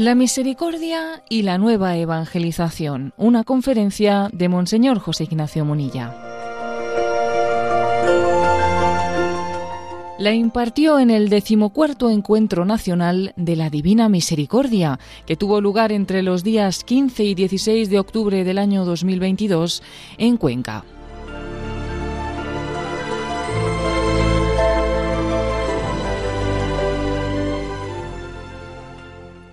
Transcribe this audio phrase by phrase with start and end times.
[0.00, 6.16] La misericordia y la nueva evangelización, una conferencia de Monseñor José Ignacio Munilla.
[10.18, 16.22] La impartió en el decimocuarto Encuentro Nacional de la Divina Misericordia, que tuvo lugar entre
[16.22, 19.82] los días 15 y 16 de octubre del año 2022
[20.16, 20.82] en Cuenca.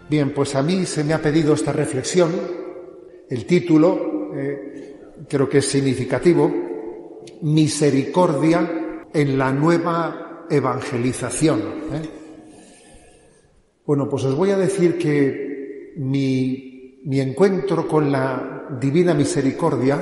[0.10, 2.32] Bien, pues a mí se me ha pedido esta reflexión.
[3.30, 4.96] El título eh,
[5.28, 6.50] creo que es significativo.
[7.42, 11.60] Misericordia en la nueva evangelización.
[11.60, 12.10] ¿eh?
[13.86, 20.02] Bueno, pues os voy a decir que mi, mi encuentro con la divina misericordia,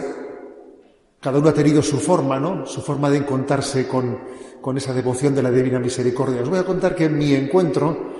[1.19, 2.67] cada uno ha tenido su forma, ¿no?
[2.67, 4.19] Su forma de encontrarse con,
[4.61, 6.43] con esa devoción de la divina misericordia.
[6.43, 8.13] Os voy a contar que mi encuentro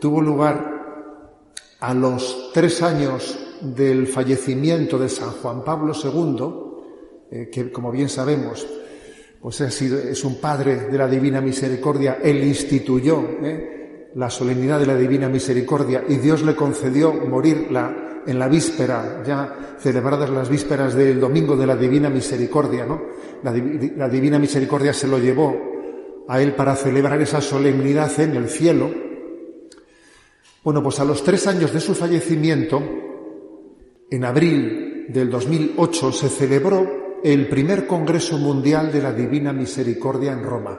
[0.00, 0.81] tuvo lugar
[1.82, 6.44] a los tres años del fallecimiento de San Juan Pablo II,
[7.30, 8.64] eh, que como bien sabemos,
[9.40, 14.94] pues es un padre de la Divina Misericordia, él instituyó eh, la solemnidad de la
[14.94, 17.66] Divina Misericordia y Dios le concedió morir
[18.26, 23.02] en la víspera, ya celebradas las vísperas del domingo de la Divina Misericordia, ¿no?
[23.42, 25.56] la Divina Misericordia se lo llevó
[26.28, 29.11] a él para celebrar esa solemnidad en el cielo,
[30.64, 32.80] bueno, pues a los tres años de su fallecimiento,
[34.10, 40.44] en abril del 2008, se celebró el primer Congreso Mundial de la Divina Misericordia en
[40.44, 40.78] Roma.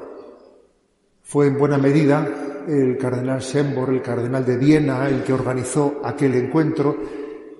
[1.22, 6.36] Fue en buena medida el cardenal Schembor, el cardenal de Viena, el que organizó aquel
[6.36, 6.98] encuentro,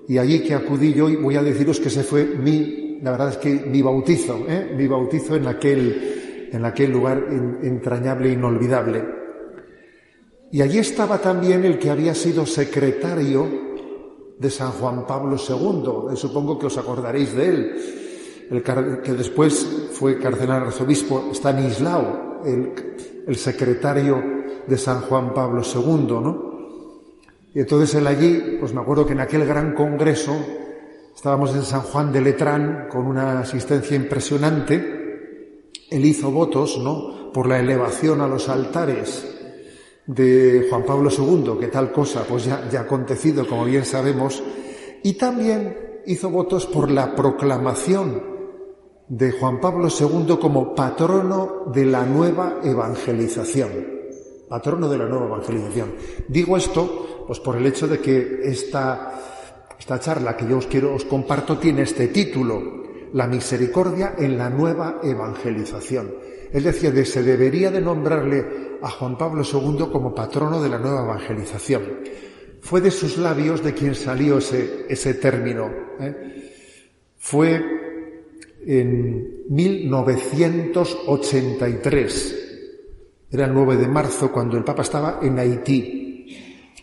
[0.08, 3.30] y allí que acudí yo, y voy a deciros que ese fue mi, la verdad
[3.30, 4.72] es que mi bautizo, ¿eh?
[4.74, 7.26] mi bautizo en aquel, en aquel lugar
[7.62, 9.23] entrañable e inolvidable.
[10.54, 13.44] Y allí estaba también el que había sido secretario
[14.38, 17.74] de San Juan Pablo II, eh, supongo que os acordaréis de él,
[18.52, 24.22] el que después fue cardenal arzobispo Stanislao, el, secretario
[24.64, 26.52] de San Juan Pablo II, ¿no?
[27.52, 30.36] Y entonces él allí, pues me acuerdo que en aquel gran congreso
[31.16, 35.64] estábamos en San Juan de Letrán con una asistencia impresionante.
[35.90, 37.32] Él hizo votos, ¿no?
[37.32, 39.33] Por la elevación a los altares
[40.06, 44.42] de Juan Pablo II, que tal cosa pues ya, ya ha acontecido, como bien sabemos,
[45.02, 48.34] y también hizo votos por la proclamación
[49.08, 53.94] de Juan Pablo II como patrono de la nueva evangelización.
[54.48, 55.94] Patrono de la nueva evangelización.
[56.28, 59.14] Digo esto, pues por el hecho de que esta,
[59.78, 64.50] esta charla que yo os quiero, os comparto, tiene este título, La misericordia en la
[64.50, 66.33] nueva evangelización.
[66.54, 70.78] Es decir, de, se debería de nombrarle a Juan Pablo II como patrono de la
[70.78, 71.82] nueva evangelización.
[72.60, 75.68] Fue de sus labios de quien salió ese, ese término.
[75.98, 76.52] ¿eh?
[77.18, 77.60] Fue
[78.64, 82.40] en 1983.
[83.32, 86.38] Era el 9 de marzo cuando el Papa estaba en Haití.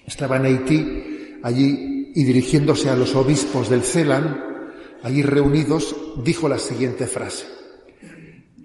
[0.06, 4.68] Estaba en Haití, allí, y dirigiéndose a los obispos del Celan,
[5.02, 5.96] allí reunidos,
[6.26, 7.61] dijo la siguiente frase.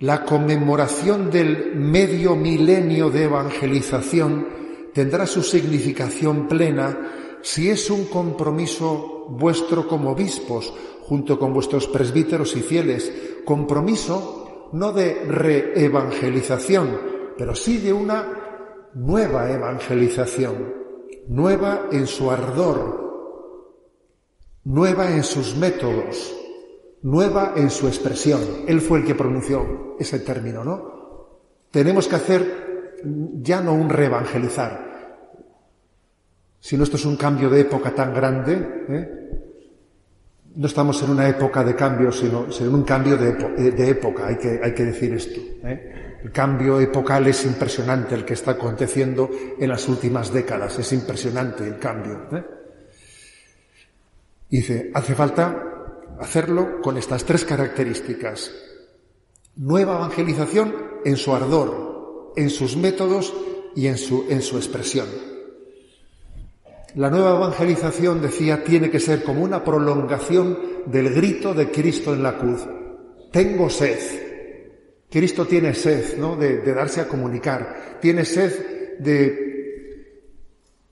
[0.00, 4.46] La conmemoración del medio milenio de evangelización
[4.92, 12.54] tendrá su significación plena si es un compromiso vuestro como obispos, junto con vuestros presbíteros
[12.56, 13.10] y fieles,
[13.46, 17.00] compromiso no de reevangelización,
[17.38, 20.74] pero sí de una nueva evangelización,
[21.28, 23.72] nueva en su ardor,
[24.64, 26.34] nueva en sus métodos,
[27.06, 28.40] nueva en su expresión.
[28.66, 30.96] Él fue el que pronunció ese término, ¿no?
[31.70, 33.00] Tenemos que hacer
[33.42, 35.28] ya no un reevangelizar,
[36.58, 39.10] sino esto es un cambio de época tan grande, ¿eh?
[40.56, 44.58] no estamos en una época de cambio, sino, en un cambio de, época, hay que,
[44.62, 45.40] hay que, decir esto.
[45.64, 46.18] ¿eh?
[46.24, 51.64] El cambio epocal es impresionante el que está aconteciendo en las últimas décadas, es impresionante
[51.68, 52.26] el cambio.
[52.32, 52.44] ¿eh?
[54.48, 55.75] Dice, hace falta
[56.20, 58.52] hacerlo con estas tres características.
[59.56, 60.74] Nueva evangelización
[61.04, 63.34] en su ardor, en sus métodos
[63.74, 65.06] y en su, en su expresión.
[66.94, 72.22] La nueva evangelización, decía, tiene que ser como una prolongación del grito de Cristo en
[72.22, 72.66] la cruz.
[73.30, 73.98] Tengo sed.
[75.10, 76.36] Cristo tiene sed, ¿no?
[76.36, 77.98] De, de darse a comunicar.
[78.00, 79.46] Tiene sed de,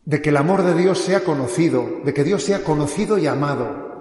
[0.05, 3.94] de que el amor de Dios sea conocido, de que Dios sea conocido y amado.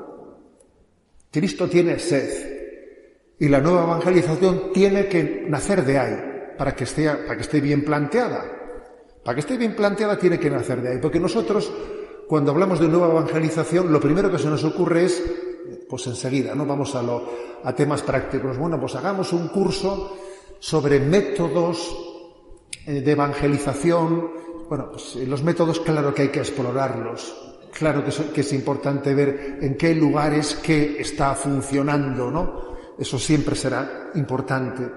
[1.33, 6.15] Cristo tiene sed y la nueva evangelización tiene que nacer de ahí
[6.55, 8.45] para que esté, para que esté bien planteada.
[9.23, 11.73] Para que esté bien planteada tiene que nacer de ahí, porque nosotros
[12.27, 15.23] cuando hablamos de nueva evangelización, lo primero que se nos ocurre es,
[15.89, 16.67] pues enseguida, ¿no?
[16.67, 17.01] Vamos a,
[17.63, 18.57] a temas prácticos.
[18.57, 20.15] Bueno, pues hagamos un curso
[20.59, 21.97] sobre métodos
[22.85, 24.31] eh, de evangelización.
[24.69, 27.52] Bueno, pues eh, los métodos, claro que hay que explorarlos.
[27.73, 32.73] Claro que, es importante ver en qué lugares qué está funcionando, ¿no?
[32.99, 34.87] Eso siempre será importante.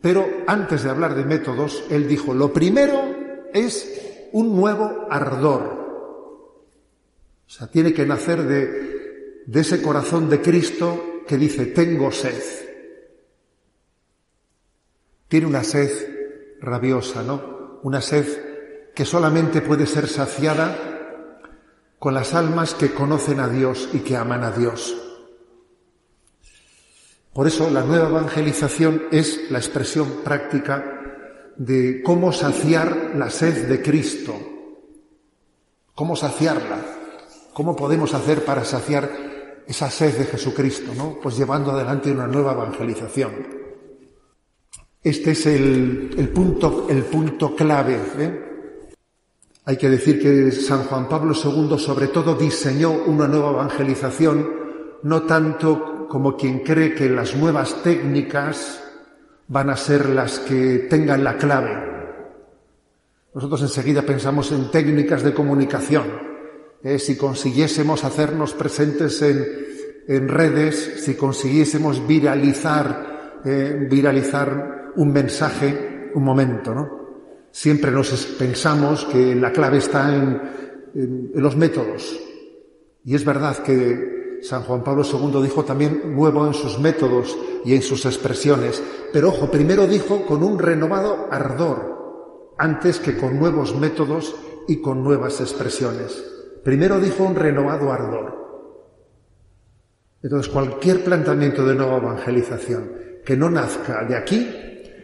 [0.00, 5.62] Pero antes de hablar de métodos, él dijo, lo primero es un nuevo ardor.
[7.46, 12.42] O sea, tiene que nacer de ese corazón de Cristo que dice, tengo sed.
[15.28, 15.90] Tiene una sed
[16.60, 17.80] rabiosa, ¿no?
[17.82, 20.95] Una sed que solamente puede ser saciada
[21.98, 24.94] con las almas que conocen a Dios y que aman a Dios.
[27.32, 33.82] Por eso la nueva evangelización es la expresión práctica de cómo saciar la sed de
[33.82, 34.34] Cristo.
[35.94, 36.78] ¿Cómo saciarla?
[37.52, 40.92] ¿Cómo podemos hacer para saciar esa sed de Jesucristo?
[40.94, 41.18] ¿no?
[41.22, 43.32] Pues llevando adelante una nueva evangelización.
[45.02, 47.98] Este es el, punto, el punto clave.
[48.18, 48.45] ¿eh?
[49.68, 54.48] Hay que decir que San Juan Pablo II sobre todo diseñó una nueva evangelización,
[55.02, 58.80] no tanto como quien cree que las nuevas técnicas
[59.48, 61.72] van a ser las que tengan la clave.
[63.34, 66.04] Nosotros enseguida pensamos en técnicas de comunicación.
[66.84, 76.22] Eh, si consiguiésemos hacernos presentes en, redes, si consiguiésemos viralizar, eh, viralizar un mensaje, un
[76.22, 77.05] momento, ¿no?
[77.56, 82.20] Siempre nos pensamos que la clave está en los métodos.
[83.02, 87.74] Y es verdad que San Juan Pablo II dijo también nuevo en sus métodos y
[87.74, 93.74] en sus expresiones, pero ojo, primero dijo con un renovado ardor, antes que con nuevos
[93.74, 94.36] métodos
[94.68, 96.22] y con nuevas expresiones.
[96.62, 98.36] Primero dijo un renovado ardor.
[100.22, 102.92] Entonces, cualquier planteamiento de nueva evangelización
[103.24, 104.46] que no nazca de aquí,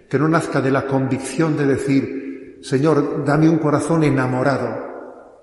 [0.06, 2.21] que no nazca de la convicción de decir,
[2.62, 5.42] Señor, dame un corazón enamorado,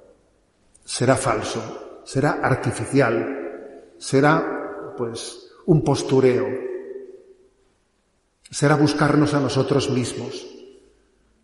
[0.83, 6.47] será falso, será artificial, será pues un postureo,
[8.49, 10.47] será buscarnos a nosotros mismos,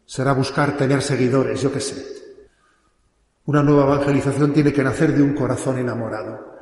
[0.06, 2.16] será buscar tener seguidores, yo qué sé.
[3.46, 6.56] Una nueva evangelización tiene que nacer de un corazón enamorado.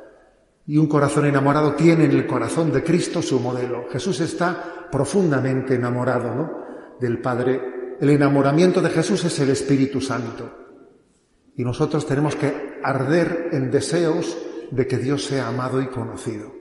[0.66, 3.86] Y un corazón enamorado tiene en el corazón de Cristo su modelo.
[3.90, 6.64] Jesús está profundamente enamorado ¿no?
[7.00, 7.73] del Padre.
[8.00, 10.50] El enamoramiento de Jesús es el Espíritu Santo.
[11.56, 14.36] Y nosotros tenemos que arder en deseos
[14.70, 16.52] de que Dios sea amado y conocido.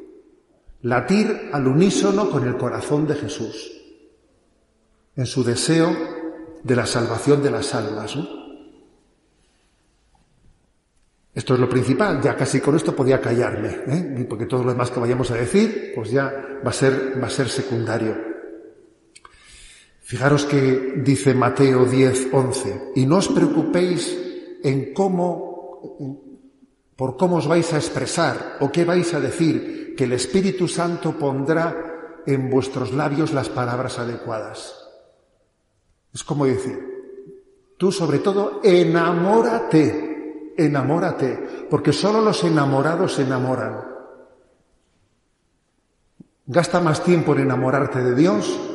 [0.81, 3.71] Latir al unísono con el corazón de Jesús,
[5.15, 5.95] en su deseo
[6.63, 8.17] de la salvación de las almas.
[11.33, 14.25] Esto es lo principal, ya casi con esto podía callarme, ¿eh?
[14.29, 16.31] porque todo lo demás que vayamos a decir, pues ya
[16.65, 18.32] va a ser, va a ser secundario.
[20.03, 24.11] Fijaros que dice Mateo 10, 11, y no os preocupéis
[24.61, 26.27] en cómo,
[26.97, 31.15] por cómo os vais a expresar o qué vais a decir, que el Espíritu Santo
[31.15, 34.75] pondrá en vuestros labios las palabras adecuadas.
[36.13, 36.77] Es como decir,
[37.77, 43.87] tú sobre todo enamórate, enamórate, porque solo los enamorados se enamoran.
[46.45, 48.72] Gasta más tiempo en enamorarte de Dios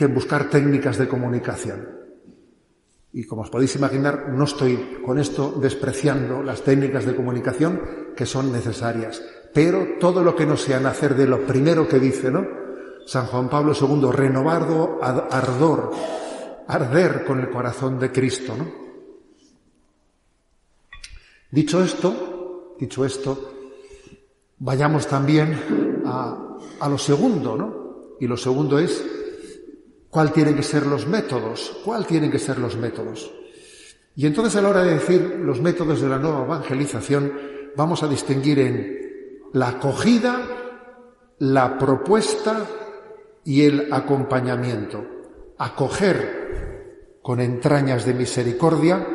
[0.00, 1.86] que buscar técnicas de comunicación.
[3.12, 8.24] Y como os podéis imaginar, no estoy con esto despreciando las técnicas de comunicación que
[8.24, 12.46] son necesarias, pero todo lo que no sea nacer de lo primero que dice, ¿no?
[13.04, 15.90] San Juan Pablo II, renovado ardor,
[16.66, 18.72] arder con el corazón de Cristo, ¿no?
[21.50, 23.52] Dicho esto, dicho esto,
[24.60, 28.16] vayamos también a, a lo segundo, ¿no?
[28.18, 29.19] Y lo segundo es
[30.10, 31.78] ¿Cuál tienen que ser los métodos?
[31.84, 33.30] ¿Cuál tienen que ser los métodos?
[34.16, 37.32] Y entonces a la hora de decir los métodos de la nueva evangelización,
[37.76, 38.98] vamos a distinguir en
[39.52, 40.40] la acogida,
[41.38, 42.66] la propuesta
[43.44, 45.06] y el acompañamiento.
[45.58, 49.06] Acoger con entrañas de misericordia,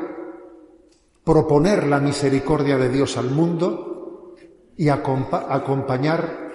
[1.25, 4.36] proponer la misericordia de Dios al mundo
[4.78, 6.46] y acompañar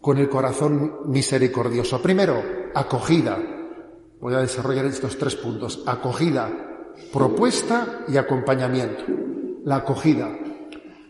[0.00, 2.00] con el corazón misericordioso.
[2.00, 2.42] Primero,
[2.74, 3.53] acogida,
[4.24, 5.82] Voy a desarrollar estos tres puntos.
[5.84, 6.50] Acogida,
[7.12, 9.04] propuesta y acompañamiento.
[9.66, 10.34] La acogida.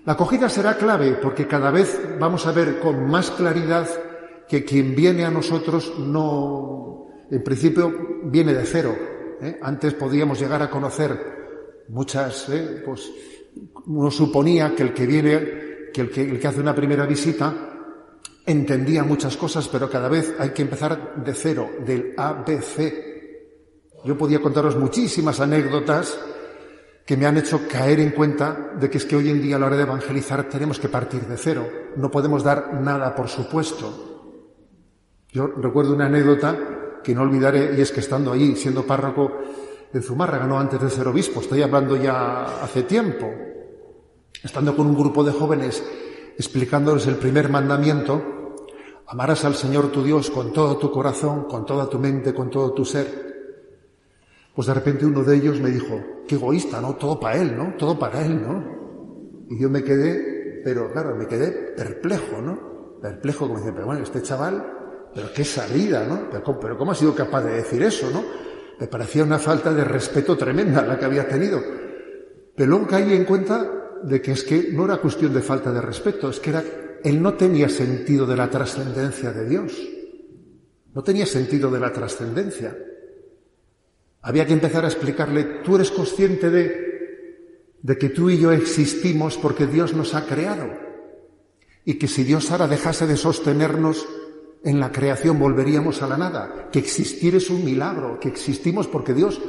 [0.04, 3.86] La acogida será clave porque cada vez vamos a ver con más claridad
[4.48, 7.94] que quien viene a nosotros no, en principio,
[8.24, 8.96] viene de cero.
[9.40, 9.60] ¿eh?
[9.62, 12.82] Antes podíamos llegar a conocer muchas, ¿eh?
[12.84, 13.12] pues,
[13.86, 17.73] uno suponía que el que viene, que el que, el que hace una primera visita,
[18.46, 23.14] entendía muchas cosas, pero cada vez hay que empezar de cero, del ABC.
[24.04, 26.18] Yo podía contaros muchísimas anécdotas
[27.06, 29.58] que me han hecho caer en cuenta de que es que hoy en día a
[29.58, 31.68] la hora de evangelizar tenemos que partir de cero.
[31.96, 34.12] No podemos dar nada por supuesto.
[35.30, 39.32] Yo recuerdo una anécdota que no olvidaré y es que estando ahí, siendo párroco
[39.92, 43.30] en Zumárraga, no antes de ser obispo, estoy hablando ya hace tiempo,
[44.42, 45.82] estando con un grupo de jóvenes
[46.36, 48.22] explicándoles el primer mandamiento,
[49.06, 52.72] amarás al Señor tu Dios con todo tu corazón, con toda tu mente, con todo
[52.72, 53.34] tu ser.
[54.54, 56.94] Pues de repente uno de ellos me dijo, qué egoísta, ¿no?
[56.94, 57.74] Todo para él, ¿no?
[57.76, 59.46] Todo para él, ¿no?
[59.50, 62.98] Y yo me quedé, pero claro, me quedé perplejo, ¿no?
[63.00, 64.64] Perplejo, como dice, pero bueno, este chaval,
[65.14, 66.28] pero qué salida, ¿no?
[66.30, 68.22] Pero, ¿cómo ha sido capaz de decir eso, ¿no?
[68.78, 71.60] Me parecía una falta de respeto tremenda la que había tenido.
[72.56, 75.80] Pero luego caí en cuenta de que es que no era cuestión de falta de
[75.80, 76.62] respeto, es que era,
[77.02, 79.72] él no tenía sentido de la trascendencia de Dios.
[80.92, 82.76] No tenía sentido de la trascendencia.
[84.22, 89.36] Había que empezar a explicarle, tú eres consciente de, de que tú y yo existimos
[89.38, 90.70] porque Dios nos ha creado.
[91.84, 94.06] Y que si Dios ahora dejase de sostenernos
[94.62, 96.68] en la creación volveríamos a la nada.
[96.70, 99.40] Que existir es un milagro, que existimos porque Dios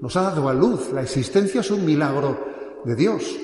[0.00, 0.92] nos ha dado a luz.
[0.92, 3.38] La existencia es un milagro de Dios.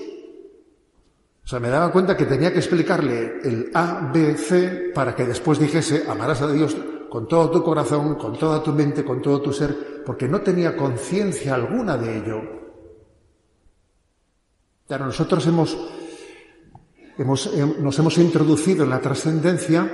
[1.45, 5.27] O sea, me daba cuenta que tenía que explicarle el A, B, C para que
[5.27, 6.75] después dijese, amarás a Dios
[7.11, 10.75] con todo tu corazón, con toda tu mente, con todo tu ser, porque no tenía
[10.75, 12.43] conciencia alguna de ello.
[14.89, 15.77] Pero nosotros hemos,
[17.19, 19.91] nos hemos introducido en la trascendencia,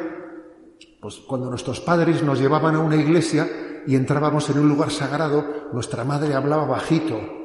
[1.01, 5.69] pues cuando nuestros padres nos llevaban a una iglesia y entrábamos en un lugar sagrado,
[5.73, 7.40] nuestra madre hablaba bajito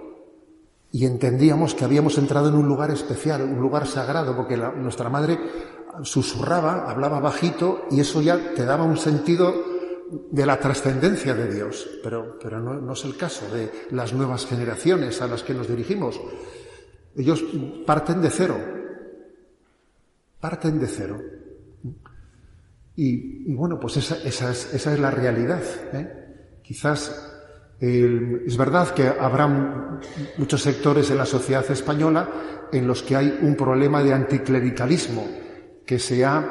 [0.95, 5.37] y entendíamos que habíamos entrado en un lugar especial, un lugar sagrado, porque nuestra madre
[6.03, 9.53] susurraba, hablaba bajito y eso ya te daba un sentido
[10.31, 15.21] de la trascendencia de Dios, pero, pero no, es el caso de las nuevas generaciones
[15.21, 16.17] a las que nos dirigimos.
[17.17, 17.43] Ellos
[17.85, 18.57] parten de cero,
[20.39, 21.21] parten de cero.
[22.95, 25.61] Y, bueno, pues esa, esa, es, esa es, la realidad.
[25.91, 26.61] ¿eh?
[26.63, 27.34] Quizás
[27.79, 29.47] es verdad que habrá
[30.37, 32.29] muchos sectores en la sociedad española
[32.71, 35.27] en los que hay un problema de anticlericalismo
[35.85, 36.47] que se ha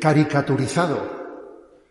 [0.00, 1.22] caricaturizado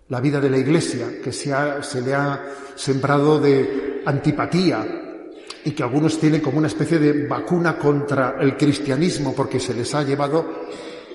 [0.09, 2.43] la vida de la Iglesia, que se, se le ha
[2.75, 4.85] sembrado de antipatía
[5.63, 9.93] y que algunos tienen como una especie de vacuna contra el cristianismo porque se les
[9.93, 10.65] ha llevado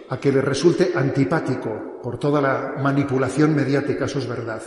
[0.09, 4.62] a que les resulte antipático por toda la manipulación mediática, eso es verdad.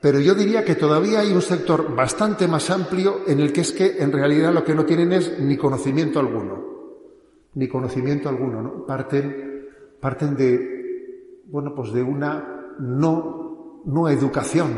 [0.00, 3.72] Pero yo diría que todavía hay un sector bastante más amplio en el que es
[3.72, 6.64] que en realidad lo que no tienen es ni conocimiento alguno,
[7.54, 8.86] ni conocimiento alguno, ¿no?
[8.86, 9.68] Parten,
[10.00, 14.70] parten de, bueno, pues de una no, no educación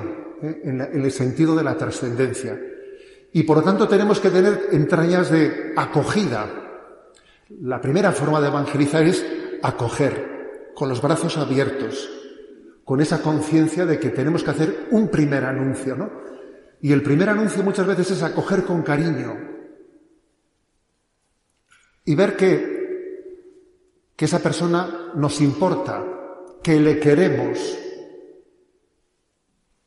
[0.43, 0.61] ¿eh?
[0.64, 2.61] en, en el sentido de la trascendencia.
[3.33, 6.50] Y por lo tanto tenemos que tener entrañas de acogida.
[7.61, 9.25] La primera forma de evangelizar es
[9.62, 12.22] acoger, con los brazos abiertos,
[12.85, 16.11] con esa conciencia de que tenemos que hacer un primer anuncio, ¿no?
[16.81, 19.39] Y el primer anuncio muchas veces es acoger con cariño
[22.05, 26.05] y ver que, que esa persona nos importa,
[26.61, 27.79] que le queremos,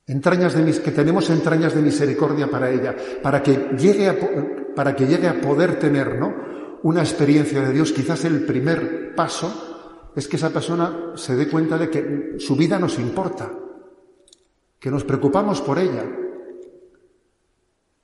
[0.07, 4.15] entrañas de que tenemos entrañas de misericordia para ella, para que llegue a,
[4.73, 6.33] para que llegue a poder tener, ¿no?
[6.83, 9.74] Una experiencia de Dios, quizás el primer paso
[10.15, 13.51] es que esa persona se dé cuenta de que su vida nos importa,
[14.79, 16.05] que nos preocupamos por ella,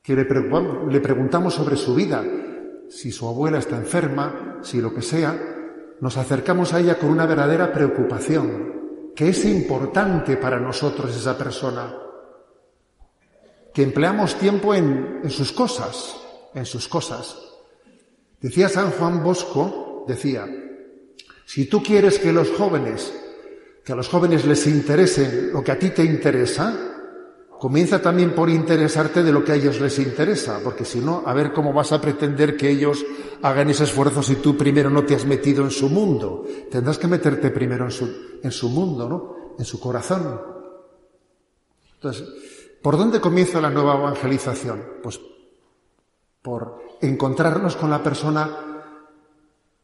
[0.01, 2.23] que le, preguntamos sobre su vida,
[2.89, 5.39] si su abuela está enferma, si lo que sea,
[6.01, 11.95] nos acercamos a ella con una verdadera preocupación, que es importante para nosotros esa persona,
[13.73, 16.17] que empleamos tiempo en, sus cosas,
[16.53, 17.37] en sus cosas.
[18.41, 20.45] Decía San Juan Bosco, decía,
[21.51, 23.13] si tú quieres que los jóvenes,
[23.83, 26.73] que a los jóvenes les interese lo que a ti te interesa,
[27.59, 31.33] comienza también por interesarte de lo que a ellos les interesa, porque si no, a
[31.33, 33.05] ver cómo vas a pretender que ellos
[33.41, 36.45] hagan ese esfuerzo si tú primero no te has metido en su mundo.
[36.71, 38.09] Tendrás que meterte primero en su,
[38.41, 39.35] en su mundo, ¿no?
[39.59, 40.39] En su corazón.
[41.95, 42.29] Entonces,
[42.81, 44.83] ¿por dónde comienza la nueva evangelización?
[45.03, 45.19] Pues
[46.41, 48.70] por encontrarnos con la persona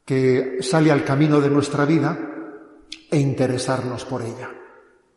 [0.07, 2.17] que sale al camino de nuestra vida
[3.11, 4.49] e interesarnos por ella.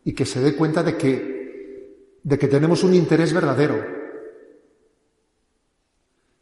[0.02, 3.86] Y que se dé cuenta de que, de que tenemos un interés verdadero.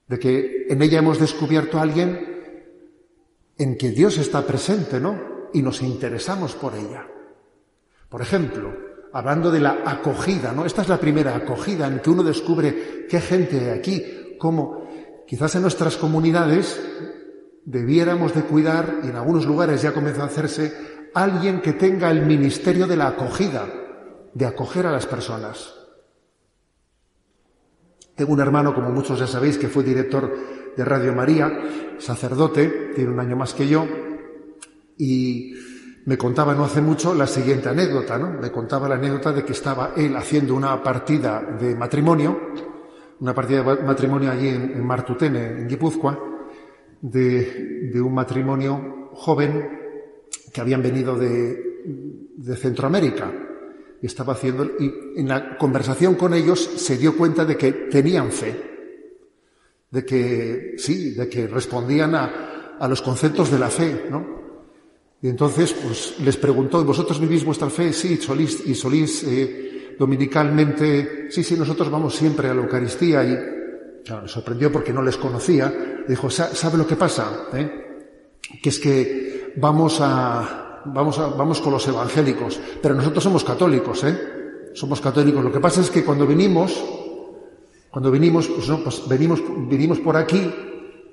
[0.06, 2.26] De que en ella hemos descubierto a alguien
[3.58, 5.50] en que Dios está presente, ¿no?
[5.52, 7.06] Y nos interesamos por ella.
[8.08, 8.74] Por ejemplo,
[9.12, 10.64] hablando de la acogida, ¿no?
[10.64, 14.88] Esta es la primera acogida en que uno descubre qué gente hay aquí, cómo
[15.26, 16.80] quizás en nuestras comunidades
[17.68, 20.72] debiéramos de cuidar, y en algunos lugares ya comenzó a hacerse,
[21.12, 23.66] alguien que tenga el ministerio de la acogida,
[24.32, 25.74] de acoger a las personas.
[28.14, 30.34] Tengo un hermano, como muchos ya sabéis, que fue director
[30.74, 31.50] de Radio María,
[31.98, 33.86] sacerdote, tiene un año más que yo,
[34.96, 35.52] y
[36.06, 38.30] me contaba no hace mucho la siguiente anécdota, ¿no?
[38.30, 42.54] Me contaba la anécdota de que estaba él haciendo una partida de matrimonio,
[43.20, 46.37] una partida de matrimonio allí en, Martutene, en Guipúzcoa,
[47.00, 49.68] de, un matrimonio joven
[50.52, 51.82] que habían venido de,
[52.36, 53.32] de Centroamérica.
[54.00, 58.30] Y estaba haciendo, y en la conversación con ellos se dio cuenta de que tenían
[58.30, 58.54] fe,
[59.90, 64.38] de que, sí, de que respondían a, a los conceptos de la fe, ¿no?
[65.20, 67.92] Y entonces, pues les preguntó, ¿vosotros vivís vuestra fe?
[67.92, 73.57] Sí, solís, y solís eh, dominicalmente, sí, sí, nosotros vamos siempre a la Eucaristía y,
[74.04, 75.72] claro, sorprendió porque no les conocía.
[76.06, 77.48] Dijo, ¿sabe lo que pasa?
[77.52, 77.70] ¿Eh?
[78.62, 84.04] Que es que vamos a, vamos a, vamos con los evangélicos, pero nosotros somos católicos,
[84.04, 84.70] ¿eh?
[84.74, 85.42] Somos católicos.
[85.42, 86.82] Lo que pasa es que cuando venimos,
[87.90, 90.50] cuando venimos, pues no, pues venimos, venimos por aquí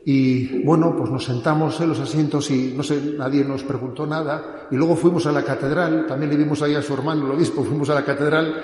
[0.07, 4.67] y bueno, pues nos sentamos en los asientos y no sé, nadie nos preguntó nada.
[4.69, 7.63] Y luego fuimos a la catedral, también le vimos ahí a su hermano, el obispo,
[7.65, 8.63] fuimos a la catedral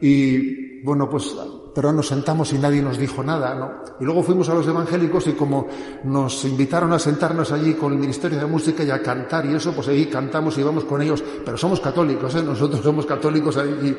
[0.00, 1.34] y bueno, pues,
[1.78, 3.84] pero nos sentamos y nadie nos dijo nada, ¿no?
[4.00, 5.68] Y luego fuimos a los evangélicos y como
[6.02, 9.72] nos invitaron a sentarnos allí con el Ministerio de Música y a cantar y eso,
[9.72, 12.42] pues ahí cantamos y vamos con ellos, pero somos católicos, ¿eh?
[12.42, 13.96] Nosotros somos católicos allí.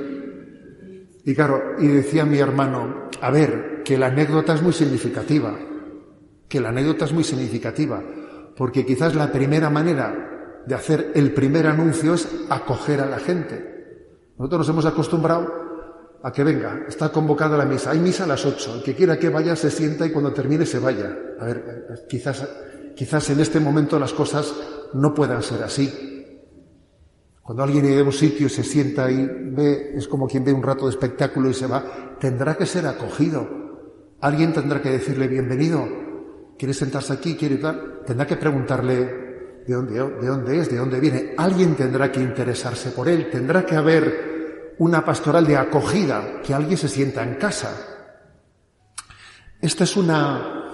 [1.24, 5.58] Y claro, y decía mi hermano, a ver, que la anécdota es muy significativa
[6.50, 8.04] que la anécdota es muy significativa,
[8.58, 13.70] porque quizás la primera manera de hacer el primer anuncio es acoger a la gente.
[14.38, 15.69] Nosotros nos hemos acostumbrado
[16.22, 19.18] a que venga, está convocada la misa, hay misa a las ocho, el que quiera
[19.18, 21.16] que vaya se sienta y cuando termine se vaya.
[21.40, 22.48] A ver, quizás,
[22.96, 24.54] quizás en este momento las cosas
[24.94, 26.08] no puedan ser así.
[27.42, 30.54] Cuando alguien llega a un sitio y se sienta y ve, es como quien ve
[30.54, 33.48] un rato de espectáculo y se va, tendrá que ser acogido.
[34.22, 35.88] Alguien tendrá que decirle bienvenido,
[36.58, 41.00] quiere sentarse aquí, quiere tal, tendrá que preguntarle de dónde, de dónde es, de dónde
[41.00, 41.34] viene.
[41.38, 44.29] Alguien tendrá que interesarse por él, tendrá que haber
[44.80, 47.86] una pastoral de acogida, que alguien se sienta en casa.
[49.62, 50.70] Esta es una,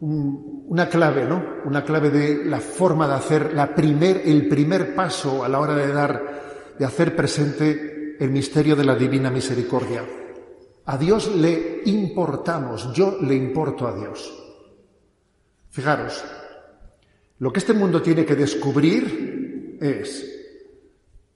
[0.00, 1.42] una clave, ¿no?
[1.64, 5.74] Una clave de la forma de hacer la primer, el primer paso a la hora
[5.74, 10.04] de dar, de hacer presente el misterio de la divina misericordia.
[10.84, 14.36] A Dios le importamos, yo le importo a Dios.
[15.70, 16.22] Fijaros,
[17.38, 20.39] lo que este mundo tiene que descubrir es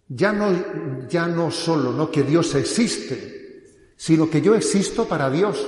[0.08, 2.10] ya no, ya no solo ¿no?
[2.10, 3.62] que Dios existe,
[3.96, 5.66] sino que yo existo para Dios,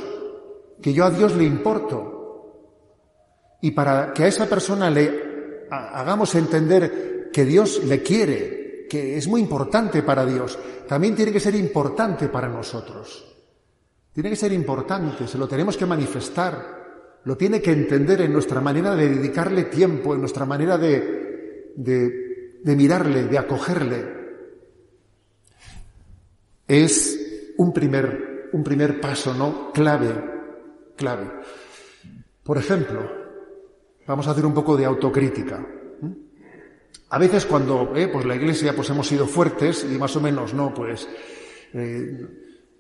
[0.83, 2.13] que yo a Dios le importo.
[3.63, 9.27] Y para que a esa persona le hagamos entender que Dios le quiere, que es
[9.27, 13.25] muy importante para Dios, también tiene que ser importante para nosotros.
[14.13, 16.77] Tiene que ser importante, se lo tenemos que manifestar
[17.27, 22.77] lo tiene que entender en nuestra manera de dedicarle tiempo, en nuestra manera de, de,
[22.77, 24.16] mirarle, de acogerle.
[26.67, 29.73] Es un primer, un primer paso, ¿no?
[29.73, 30.15] Clave,
[30.97, 31.31] clave.
[32.43, 33.01] Por ejemplo,
[34.07, 35.65] vamos a hacer un poco de autocrítica.
[37.11, 40.55] A veces cuando eh, pues la Iglesia pues hemos sido fuertes y más o menos
[40.55, 41.09] no pues,
[41.73, 42.27] eh,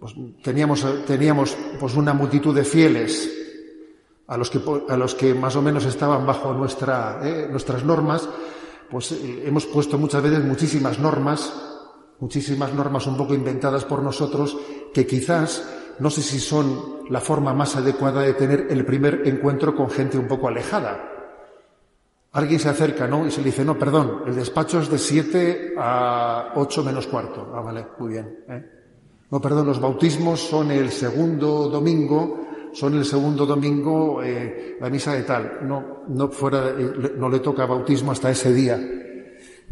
[0.00, 3.30] pues teníamos teníamos pues una multitud de fieles
[4.26, 8.28] a los que, a los que más o menos estaban bajo nuestra, eh, nuestras normas,
[8.90, 11.52] pues hemos puesto muchas veces muchísimas normas,
[12.20, 14.56] muchísimas normas un poco inventadas por nosotros,
[14.92, 15.66] que quizás
[15.98, 20.18] no sé si son la forma más adecuada de tener el primer encuentro con gente
[20.18, 21.12] un poco alejada.
[22.32, 23.26] Alguien se acerca, ¿no?
[23.26, 27.50] Y se le dice, no, perdón, el despacho es de 7 a 8 menos cuarto.
[27.54, 28.44] Ah, vale, muy bien.
[28.48, 28.64] ¿eh?
[29.30, 35.14] No, perdón, los bautismos son el segundo domingo son el segundo domingo eh, la misa
[35.14, 36.74] de tal, no, no, fuera,
[37.16, 38.78] no le toca bautismo hasta ese día.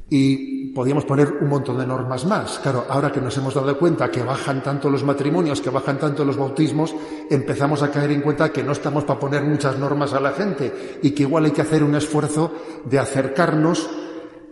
[0.09, 2.59] Y podíamos poner un montón de normas más.
[2.59, 6.25] Claro, ahora que nos hemos dado cuenta que bajan tanto los matrimonios, que bajan tanto
[6.25, 6.95] los bautismos,
[7.31, 10.99] empezamos a caer en cuenta que no estamos para poner muchas normas a la gente
[11.03, 12.53] y que igual hay que hacer un esfuerzo
[12.85, 13.89] de acercarnos.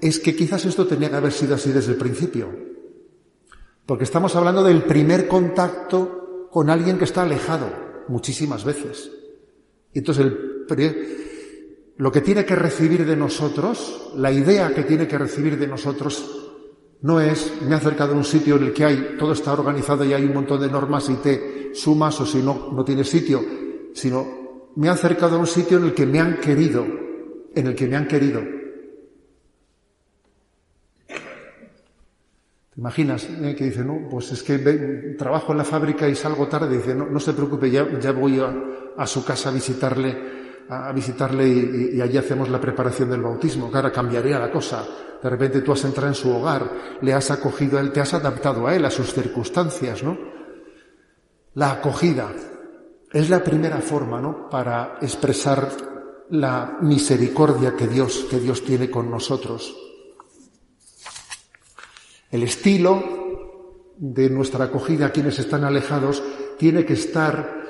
[0.01, 2.49] Es que quizás esto tenía que haber sido así desde el principio.
[3.85, 7.67] Porque estamos hablando del primer contacto con alguien que está alejado
[8.09, 9.11] muchísimas veces.
[9.93, 10.67] Entonces el,
[12.03, 16.51] lo que tiene que recibir de nosotros, la idea que tiene que recibir de nosotros,
[17.03, 20.05] no es, me he acercado a un sitio en el que hay, todo está organizado
[20.05, 23.41] y hay un montón de normas y te sumas o si no, no tienes sitio,
[23.95, 26.85] sino me he acercado a un sitio en el que me han querido,
[27.55, 28.43] en el que me han querido.
[32.75, 34.59] ¿Te imaginas eh, que dice, no, pues es que
[35.17, 36.79] trabajo en la fábrica y salgo tarde?
[36.79, 40.42] Dice, no, no se preocupe, ya, ya voy a, su casa a visitarle,
[40.89, 41.49] a, visitarle
[41.95, 43.71] y, allí hacemos la preparación del bautismo.
[43.71, 44.87] Claro, cambiaría la cosa.
[45.23, 48.13] De repente tú has entrado en su hogar, le has acogido a él, te has
[48.15, 50.19] adaptado a él, a sus circunstancias, ¿no?
[51.55, 52.33] La acogida
[53.13, 54.49] es la primera forma, ¿no?
[54.49, 55.69] Para expresar
[56.31, 59.77] la misericordia que Dios, que Dios tiene con nosotros.
[62.31, 63.03] El estilo
[63.99, 66.23] de nuestra acogida a quienes están alejados
[66.59, 67.63] tiene que estar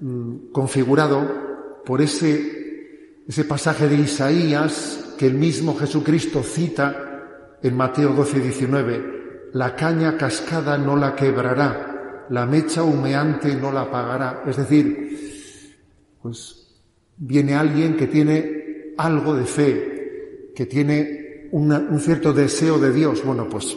[0.00, 1.51] mm, configurado
[1.84, 9.50] por ese, ese pasaje de Isaías que el mismo Jesucristo cita en Mateo 12, 19.
[9.52, 14.42] La caña cascada no la quebrará, la mecha humeante no la apagará.
[14.46, 15.78] Es decir,
[16.20, 16.66] pues
[17.16, 23.46] viene alguien que tiene algo de fe, que tiene un cierto deseo de Dios, bueno,
[23.46, 23.76] pues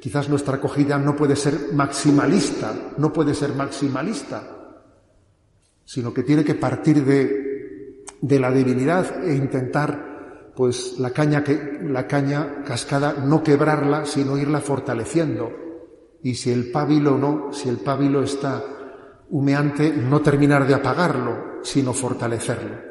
[0.00, 4.82] quizás nuestra acogida no puede ser maximalista, no puede ser maximalista,
[5.84, 7.39] sino que tiene que partir de,
[8.20, 14.36] de la divinidad e intentar, pues, la caña, que, la caña cascada no quebrarla, sino
[14.36, 15.50] irla fortaleciendo.
[16.22, 18.62] Y si el pábilo no, si el pábilo está
[19.30, 22.90] humeante, no terminar de apagarlo, sino fortalecerlo.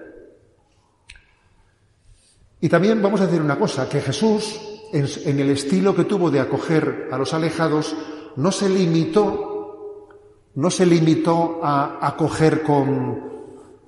[2.61, 4.59] Y también vamos a decir una cosa, que Jesús,
[4.91, 7.95] en, el estilo que tuvo de acoger a los alejados,
[8.35, 10.09] no se limitó,
[10.55, 13.28] no se limitó a acoger con,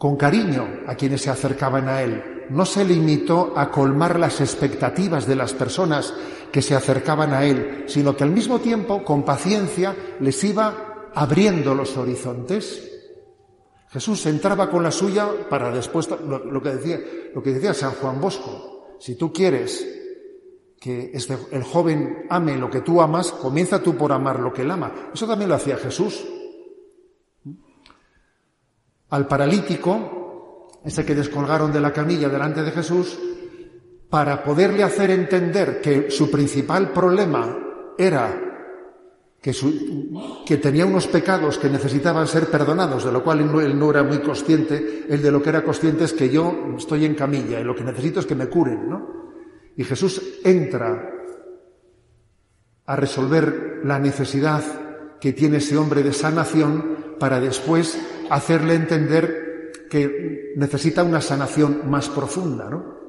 [0.02, 5.28] con cariño a quienes se acercaban a él, no se limitó a colmar las expectativas
[5.28, 6.12] de las personas
[6.52, 11.76] que se acercaban a él, sino que al mismo tiempo, con paciencia, les iba abriendo
[11.76, 12.82] los horizontes.
[13.90, 17.00] Jesús entraba con la suya para después, lo, que, decía,
[17.36, 19.88] lo que decía San Juan Bosco, si tú quieres
[20.80, 24.64] que este, el joven ame lo que tú amas, comienza tú por amar lo que
[24.64, 25.12] él ama.
[25.14, 26.26] Eso también lo hacía Jesús.
[29.12, 33.19] Al paralítico, ese que descolgaron de la camilla delante de Jesús,
[34.10, 37.58] para poderle hacer entender que su principal problema
[37.97, 38.52] era
[39.41, 44.19] que, tenía unos pecados que necesitaban ser perdonados, de lo cual él no, era muy
[44.19, 47.76] consciente, él de lo que era consciente es que yo estoy en camilla y lo
[47.76, 49.21] que necesito es que me curen, ¿no?
[49.78, 51.12] Y Jesús entra
[52.86, 54.63] a resolver la necesidad
[55.19, 57.97] que tiene ese hombre de sanación para después
[58.32, 63.02] hacerle entender que necesita una sanación más profunda, ¿no?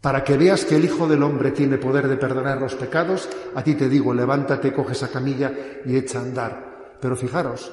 [0.00, 3.62] Para que veas que el Hijo del Hombre tiene poder de perdonar los pecados, a
[3.62, 5.52] ti te digo, levántate, coge esa camilla
[5.84, 6.96] y echa a andar.
[7.00, 7.72] Pero fijaros,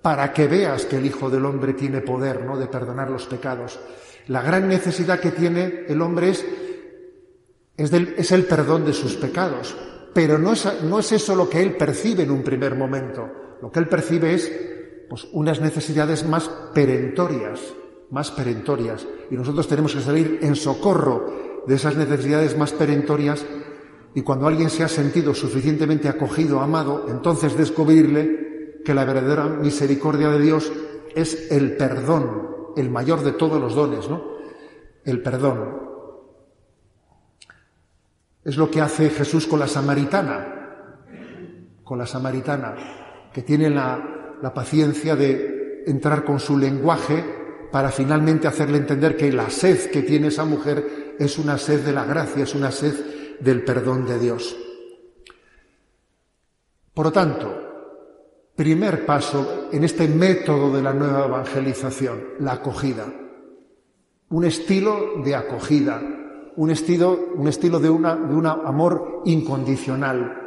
[0.00, 3.78] para que veas que el Hijo del Hombre tiene poder, ¿no?, de perdonar los pecados.
[4.28, 6.44] La gran necesidad que tiene el hombre es,
[7.76, 9.76] es, el perdón de sus pecados.
[10.14, 13.41] Pero no es, no es eso lo que él percibe en un primer momento.
[13.62, 14.52] Lo que él percibe es,
[15.08, 17.60] pues, unas necesidades más perentorias,
[18.10, 19.06] más perentorias.
[19.30, 23.46] Y nosotros tenemos que salir en socorro de esas necesidades más perentorias
[24.14, 30.28] y cuando alguien se ha sentido suficientemente acogido, amado, entonces descubrirle que la verdadera misericordia
[30.28, 30.72] de Dios
[31.14, 34.24] es el perdón, el mayor de todos los dones, ¿no?
[35.04, 35.82] El perdón.
[38.44, 41.06] Es lo que hace Jesús con la samaritana,
[41.84, 43.01] con la samaritana,
[43.32, 44.18] que tiene la,
[44.54, 47.24] paciencia de entrar con su lenguaje
[47.70, 51.92] para finalmente hacerle entender que la sed que tiene esa mujer es una sed de
[51.92, 54.56] la gracia, es una sed del perdón de Dios.
[56.92, 57.72] Por lo tanto,
[58.56, 63.06] primer paso en este método de la nueva evangelización, la acogida.
[64.28, 66.02] Un estilo de acogida,
[66.56, 70.41] un estilo, un estilo de, una, de un amor incondicional,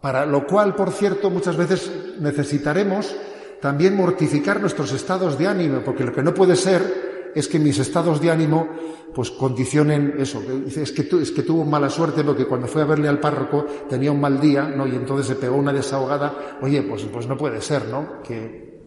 [0.00, 3.14] para lo cual, por cierto, muchas veces necesitaremos
[3.60, 7.78] también mortificar nuestros estados de ánimo, porque lo que no puede ser es que mis
[7.78, 8.68] estados de ánimo
[9.14, 10.42] pues condicionen eso.
[10.66, 11.02] Es que,
[11.42, 14.86] tuvo mala suerte porque cuando fue a verle al párroco tenía un mal día, ¿no?
[14.86, 16.58] Y entonces se pegó una desahogada.
[16.62, 18.22] Oye, pues, pues no puede ser, ¿no?
[18.22, 18.80] Que,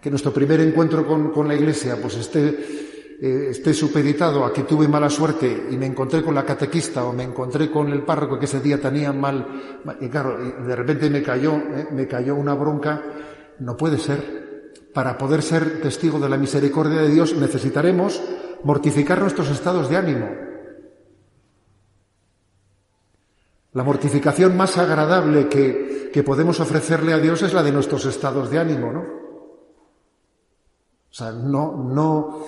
[0.00, 2.87] que nuestro primer encuentro con, con la iglesia pues esté,
[3.20, 7.12] eh, esté supeditado a que tuve mala suerte y me encontré con la catequista o
[7.12, 11.22] me encontré con el párroco que ese día tenía mal, y claro, de repente me
[11.22, 11.88] cayó, ¿eh?
[11.90, 13.02] me cayó una bronca
[13.58, 14.38] no puede ser.
[14.94, 18.20] para poder ser testigo de la misericordia de Dios necesitaremos
[18.64, 20.28] mortificar nuestros estados de ánimo.
[23.72, 28.50] La mortificación más agradable que, que podemos ofrecerle a Dios es la de nuestros estados
[28.50, 29.00] de ánimo, ¿no?
[29.00, 32.44] O sea, no, no,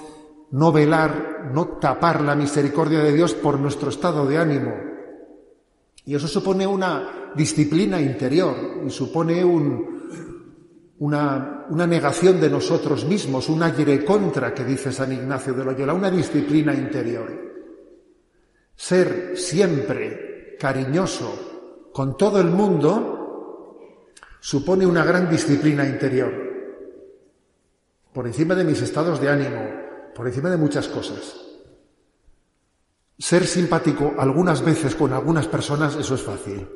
[0.53, 4.75] no velar, no tapar la misericordia de Dios por nuestro estado de ánimo.
[6.05, 13.63] Y eso supone una disciplina interior y supone una, una, negación de nosotros mismos, un
[13.63, 17.29] aire contra que dice San Ignacio de Loyola, una disciplina interior.
[18.75, 23.79] Ser siempre cariñoso con todo el mundo
[24.41, 26.33] supone una gran disciplina interior,
[28.13, 29.90] por encima de mis estados de ánimo,
[30.21, 31.35] por encima de muchas cosas.
[33.17, 36.69] Ser simpático algunas veces con algunas personas, eso es fácil.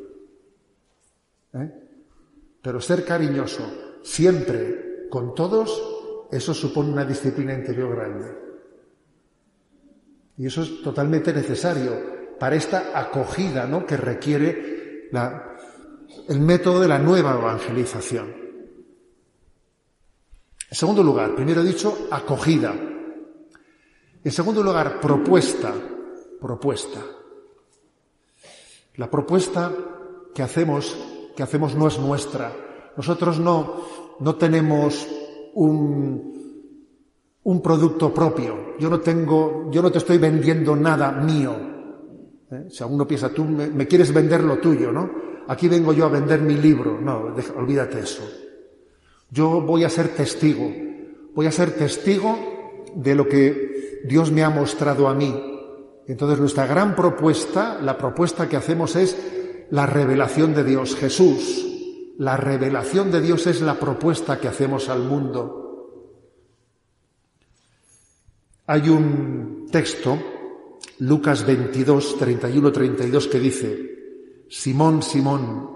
[1.52, 1.70] ¿Eh?
[2.62, 8.34] Pero ser cariñoso siempre con todos, eso supone una disciplina interior grande.
[10.38, 13.84] Y eso es totalmente necesario para esta acogida ¿no?
[13.84, 15.10] que requiere
[16.28, 18.26] el método de la nueva evangelización.
[20.70, 22.92] En segundo lugar, primero he dicho acogida.
[24.24, 25.74] En segundo lugar, propuesta.
[26.40, 27.00] Propuesta.
[28.96, 29.70] La propuesta
[30.34, 30.96] que hacemos,
[31.36, 32.50] que hacemos no es nuestra.
[32.96, 33.84] Nosotros no,
[34.20, 35.06] no tenemos
[35.54, 36.34] un,
[37.42, 38.76] un producto propio.
[38.78, 41.54] Yo no tengo, yo no te estoy vendiendo nada mío.
[42.50, 42.66] ¿Eh?
[42.70, 45.10] Si alguno piensa, tú me, quieres vender lo tuyo, ¿no?
[45.48, 46.98] Aquí vengo yo a vender mi libro.
[46.98, 48.22] No, olvídate eso.
[49.30, 50.72] Yo voy a ser testigo.
[51.34, 52.38] Voy a ser testigo
[52.94, 55.34] de lo que Dios me ha mostrado a mí.
[56.06, 59.16] Entonces nuestra gran propuesta, la propuesta que hacemos es
[59.70, 61.66] la revelación de Dios, Jesús.
[62.18, 65.62] La revelación de Dios es la propuesta que hacemos al mundo.
[68.66, 70.18] Hay un texto,
[70.98, 73.90] Lucas 22, 31, 32, que dice,
[74.50, 75.70] Simón, Simón,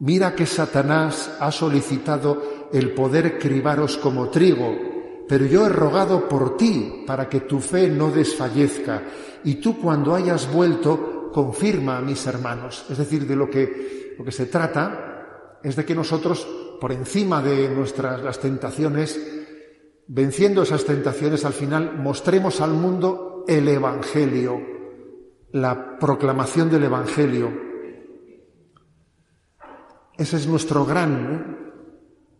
[0.00, 4.93] mira que Satanás ha solicitado el poder cribaros como trigo
[5.28, 9.02] pero yo he rogado por ti para que tu fe no desfallezca
[9.44, 12.86] y tú cuando hayas vuelto confirma a mis hermanos.
[12.90, 16.46] Es decir, de lo que, lo que se trata es de que nosotros,
[16.80, 19.18] por encima de nuestras las tentaciones,
[20.06, 24.60] venciendo esas tentaciones, al final mostremos al mundo el Evangelio,
[25.52, 27.50] la proclamación del Evangelio.
[30.16, 31.72] Ese es nuestro gran,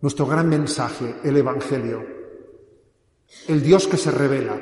[0.01, 2.14] nuestro gran mensaje, el Evangelio
[3.49, 4.61] el Dios que se revela.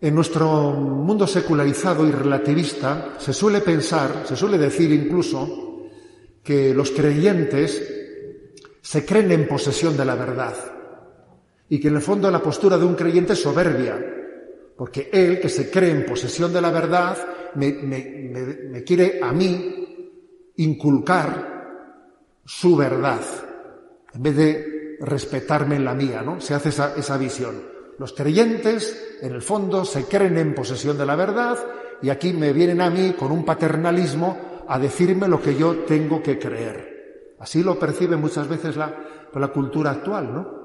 [0.00, 5.86] En nuestro mundo secularizado y relativista se suele pensar, se suele decir incluso,
[6.42, 7.82] que los creyentes
[8.80, 10.54] se creen en posesión de la verdad
[11.68, 13.98] y que en el fondo la postura de un creyente es soberbia,
[14.76, 17.18] porque él que se cree en posesión de la verdad
[17.56, 20.12] me, me quiere a mí
[20.56, 21.58] inculcar
[22.44, 23.20] su verdad,
[24.14, 26.40] en vez de respetarme en la mía, ¿no?
[26.40, 27.62] Se hace esa, esa visión.
[27.98, 31.58] Los creyentes, en el fondo, se creen en posesión de la verdad
[32.00, 36.22] y aquí me vienen a mí con un paternalismo a decirme lo que yo tengo
[36.22, 37.34] que creer.
[37.40, 40.58] Así lo percibe muchas veces la, la cultura actual, ¿no?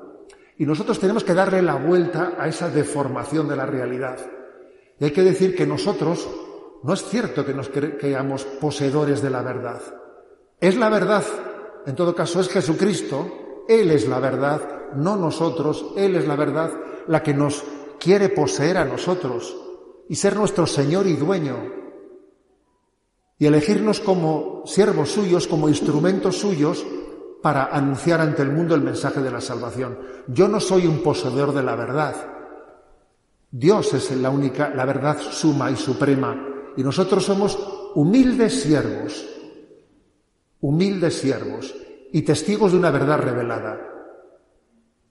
[0.58, 4.20] Y nosotros tenemos que darle la vuelta a esa deformación de la realidad.
[5.00, 6.30] Y hay que decir que nosotros,
[6.84, 9.82] no es cierto que nos creamos poseedores de la verdad.
[10.60, 11.24] Es la verdad,
[11.86, 16.72] en todo caso es Jesucristo él es la verdad, no nosotros, Él es la verdad,
[17.08, 17.64] la que nos
[18.00, 19.56] quiere poseer a nosotros
[20.10, 21.58] y ser nuestro Señor y dueño
[23.40, 26.86] y elegirnos como siervos suyos, como instrumentos suyos
[27.42, 29.98] para anunciar ante el mundo el mensaje de la salvación.
[30.28, 32.16] Yo no soy un poseedor de la verdad.
[33.52, 36.38] Dios es la única, la verdad suma y suprema.
[36.78, 37.58] Y nosotros somos
[37.96, 39.28] humildes siervos,
[40.62, 41.76] humildes siervos
[42.14, 43.90] y testigos de una verdad revelada.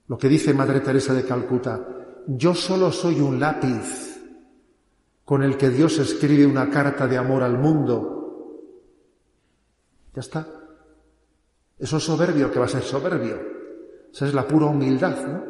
[0.06, 1.84] Lo que dice Madre Teresa de Calcuta,
[2.28, 4.20] yo solo soy un lápiz
[5.24, 8.60] con el que Dios escribe una carta de amor al mundo.
[10.14, 10.46] Ya está.
[11.76, 13.36] Eso es soberbio, que va a ser soberbio.
[14.12, 15.44] Esa es la pura humildad, ¿no?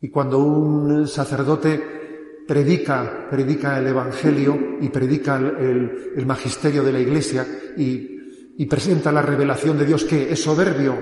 [0.00, 7.00] Y cuando un sacerdote predica, predica el Evangelio y predica el, el magisterio de la
[7.00, 8.17] Iglesia y
[8.58, 10.98] y presenta la revelación de Dios que es soberbio,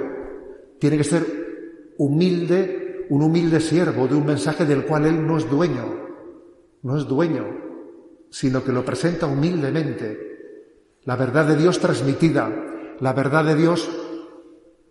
[0.78, 5.48] tiene que ser humilde, un humilde siervo de un mensaje del cual él no es
[5.48, 6.06] dueño,
[6.82, 7.46] no es dueño,
[8.28, 10.98] sino que lo presenta humildemente.
[11.04, 12.52] La verdad de Dios transmitida,
[13.00, 13.88] la verdad de Dios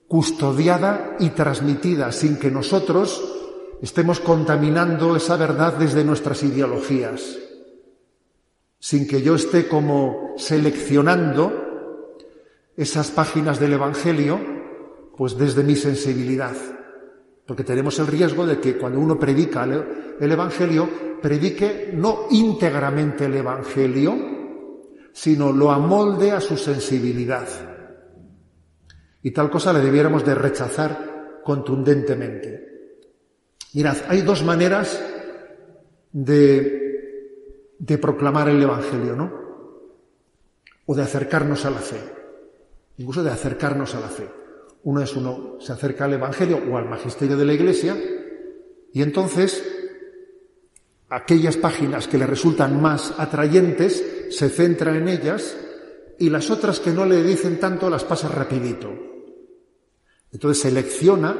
[0.07, 3.23] custodiada y transmitida sin que nosotros
[3.79, 7.37] estemos contaminando esa verdad desde nuestras ideologías,
[8.79, 11.64] sin que yo esté como seleccionando
[12.77, 14.39] esas páginas del Evangelio,
[15.17, 16.55] pues desde mi sensibilidad.
[17.45, 20.89] Porque tenemos el riesgo de que cuando uno predica el Evangelio,
[21.21, 24.15] predique no íntegramente el Evangelio,
[25.13, 27.47] sino lo amolde a su sensibilidad.
[29.21, 32.65] Y tal cosa le debiéramos de rechazar contundentemente.
[33.73, 35.01] Mirad, hay dos maneras
[36.11, 39.31] de, de proclamar el Evangelio, ¿no?
[40.85, 42.14] O de acercarnos a la fe.
[42.97, 44.29] Incluso de acercarnos a la fe.
[44.83, 47.97] Uno es uno se acerca al Evangelio o al magisterio de la Iglesia
[48.93, 49.63] y entonces
[51.09, 55.57] aquellas páginas que le resultan más atrayentes se centra en ellas
[56.19, 58.89] y las otras que no le dicen tanto las pasa rapidito.
[60.31, 61.35] Entonces selecciona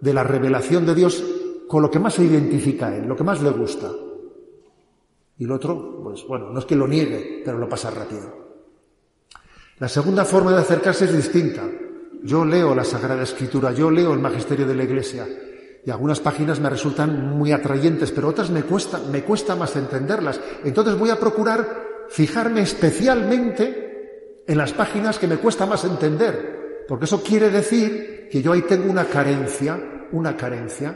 [0.00, 1.22] de la revelación de Dios
[1.68, 3.90] con lo que más se identifica a él, lo que más le gusta.
[5.38, 8.39] Y el otro, pues bueno, no es que lo niegue, pero lo pasa rápido.
[9.80, 11.62] La segunda forma de acercarse es distinta.
[12.22, 15.26] Yo leo la Sagrada Escritura, yo leo el Magisterio de la Iglesia
[15.86, 20.38] y algunas páginas me resultan muy atrayentes, pero otras me cuesta, me cuesta más entenderlas.
[20.64, 27.06] Entonces voy a procurar fijarme especialmente en las páginas que me cuesta más entender, porque
[27.06, 29.80] eso quiere decir que yo ahí tengo una carencia,
[30.12, 30.94] una carencia.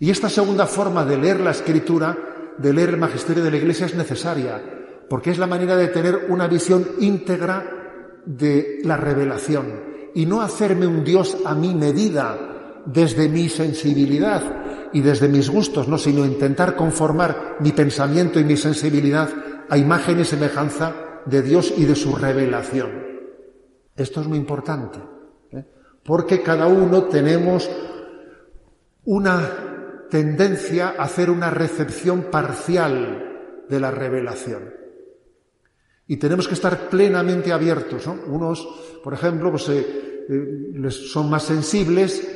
[0.00, 2.14] Y esta segunda forma de leer la Escritura,
[2.58, 4.77] de leer el Magisterio de la Iglesia es necesaria,
[5.08, 10.86] porque es la manera de tener una visión íntegra de la revelación y no hacerme
[10.86, 14.42] un Dios a mi medida desde mi sensibilidad
[14.92, 19.28] y desde mis gustos, no, sino intentar conformar mi pensamiento y mi sensibilidad
[19.68, 20.94] a imagen y semejanza
[21.26, 22.90] de Dios y de su revelación.
[23.94, 24.98] Esto es muy importante,
[25.52, 25.64] ¿eh?
[26.04, 27.70] porque cada uno tenemos
[29.04, 34.77] una tendencia a hacer una recepción parcial de la revelación.
[36.10, 38.06] Y tenemos que estar plenamente abiertos.
[38.06, 38.66] Unos,
[39.04, 42.26] por ejemplo, pues, eh, eh, son más sensibles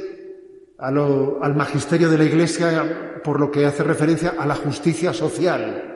[0.78, 5.88] al magisterio de la Iglesia por lo que hace referencia a la justicia social.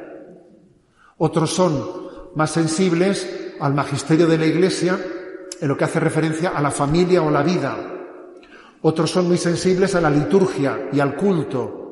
[1.19, 4.99] Otros son más sensibles al magisterio de la Iglesia
[5.61, 7.77] en lo que hace referencia a la familia o la vida.
[8.83, 11.83] Otros son muy sensibles a la liturgia y al culto.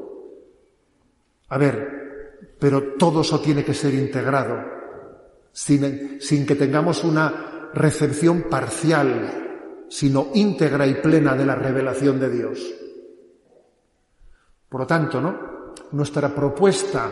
[1.49, 4.74] A ver, pero todo eso tiene que ser integrado
[5.55, 12.75] sin, que tengamos una recepción parcial, sino íntegra y plena de la revelación de Dios.
[14.69, 15.55] Por lo tanto, ¿no?
[15.93, 17.11] Nuestra propuesta,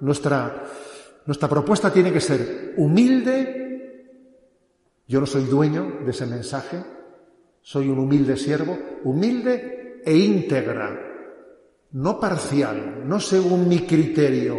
[0.00, 0.64] nuestra,
[1.26, 3.60] nuestra propuesta tiene que ser humilde.
[5.06, 6.82] Yo no soy dueño de ese mensaje,
[7.60, 10.98] soy un humilde siervo, humilde e íntegra,
[11.92, 14.58] no parcial, no según mi criterio,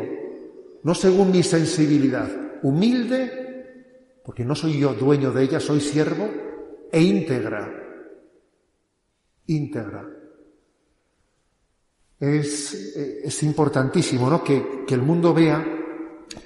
[0.84, 6.28] no según mi sensibilidad, humilde, porque no soy yo dueño de ella, soy siervo,
[6.91, 7.71] e íntegra.
[9.45, 10.10] Íntegra.
[12.19, 14.43] Es, es importantísimo ¿no?
[14.43, 15.63] que, que, el mundo vea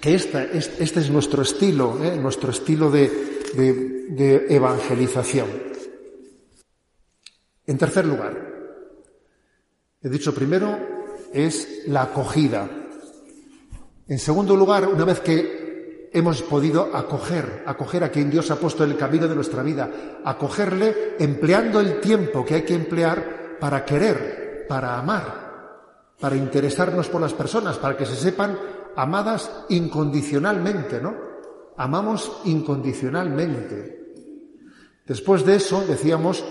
[0.01, 2.17] que esta, este es nuestro estilo, ¿eh?
[2.17, 3.09] nuestro estilo de,
[3.55, 3.73] de,
[4.09, 5.47] de evangelización.
[7.65, 8.35] En tercer lugar,
[10.01, 10.77] he dicho primero,
[11.31, 12.69] es la acogida.
[14.07, 15.58] En segundo lugar, una vez que
[16.11, 19.89] hemos podido acoger, acoger a quien Dios ha puesto en el camino de nuestra vida,
[20.23, 27.21] acogerle empleando el tiempo que hay que emplear para querer, para amar, para interesarnos por
[27.21, 28.57] las personas, para que se sepan
[28.95, 31.15] amadas incondicionalmente, ¿no?
[31.77, 33.99] Amamos incondicionalmente.
[35.05, 36.43] Después de eso, decíamos,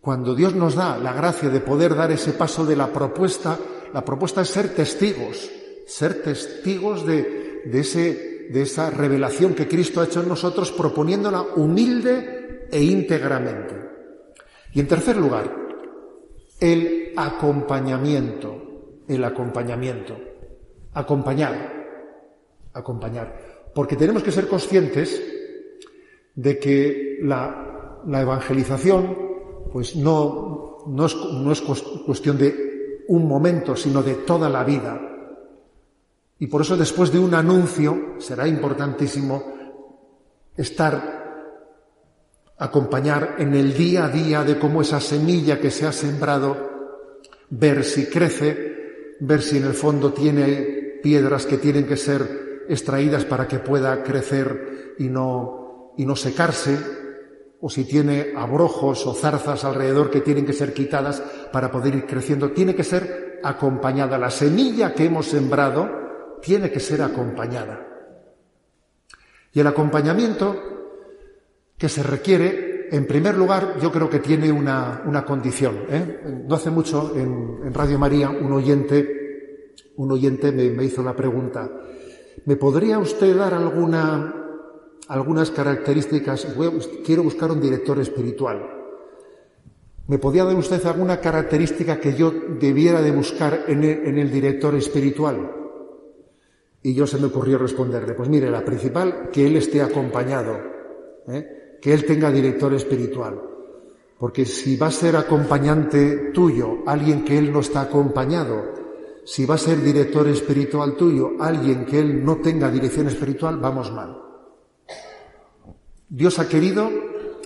[0.00, 3.58] cuando Dios nos da la gracia de poder dar ese paso de la propuesta,
[3.92, 5.50] la propuesta es ser testigos,
[5.86, 11.42] ser testigos de, de ese de esa revelación que Cristo ha hecho en nosotros, proponiéndola
[11.56, 13.74] humilde e íntegramente.
[14.72, 15.50] Y en tercer lugar,
[16.60, 20.16] el acompañamiento, el acompañamiento,
[20.94, 21.86] acompañar,
[22.72, 23.70] acompañar.
[23.74, 25.22] Porque tenemos que ser conscientes
[26.34, 29.16] de que la, evangelización,
[29.72, 35.15] pues no, no, es, no es cuestión de un momento, sino de toda la vida.
[36.38, 39.42] Y por eso después de un anuncio será importantísimo
[40.56, 41.24] estar,
[42.58, 46.56] acompañar en el día a día de cómo esa semilla que se ha sembrado,
[47.48, 53.24] ver si crece, ver si en el fondo tiene piedras que tienen que ser extraídas
[53.24, 56.78] para que pueda crecer y no, y no secarse,
[57.60, 62.06] o si tiene abrojos o zarzas alrededor que tienen que ser quitadas para poder ir
[62.06, 64.18] creciendo, tiene que ser acompañada.
[64.18, 66.05] La semilla que hemos sembrado
[66.42, 67.86] tiene que ser acompañada.
[69.52, 70.56] Y el acompañamiento
[71.78, 75.86] que se requiere, en primer lugar, yo creo que tiene una, condición.
[75.88, 76.44] ¿eh?
[76.46, 81.70] No hace mucho en, Radio María un oyente, un oyente me, hizo la pregunta,
[82.44, 84.46] ¿me podría usted dar alguna
[85.08, 86.46] algunas características.
[87.04, 88.72] Quiero buscar un director espiritual.
[90.08, 95.50] ¿Me podía dar usted alguna característica que yo debiera de buscar en el, director espiritual?
[96.86, 100.56] Y yo se me ocurrió responderle, pues mire, la principal, que él esté acompañado,
[101.26, 101.78] ¿eh?
[101.82, 103.42] que él tenga director espiritual.
[104.16, 108.72] Porque si va a ser acompañante tuyo alguien que él no está acompañado,
[109.24, 113.92] si va a ser director espiritual tuyo alguien que él no tenga dirección espiritual, vamos
[113.92, 114.22] mal.
[116.08, 116.88] Dios ha querido,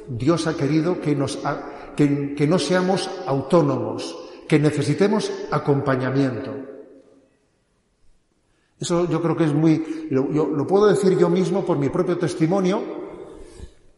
[0.07, 1.39] Dios ha querido que, nos,
[1.97, 6.70] que, no seamos autónomos, que necesitemos acompañamiento.
[8.81, 12.17] Eso yo creo que es muy, lo, lo puedo decir yo mismo por mi propio
[12.17, 12.83] testimonio,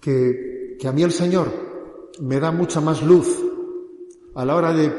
[0.00, 1.48] que, que, a mí el Señor
[2.20, 3.28] me da mucha más luz
[4.34, 4.92] a la hora de,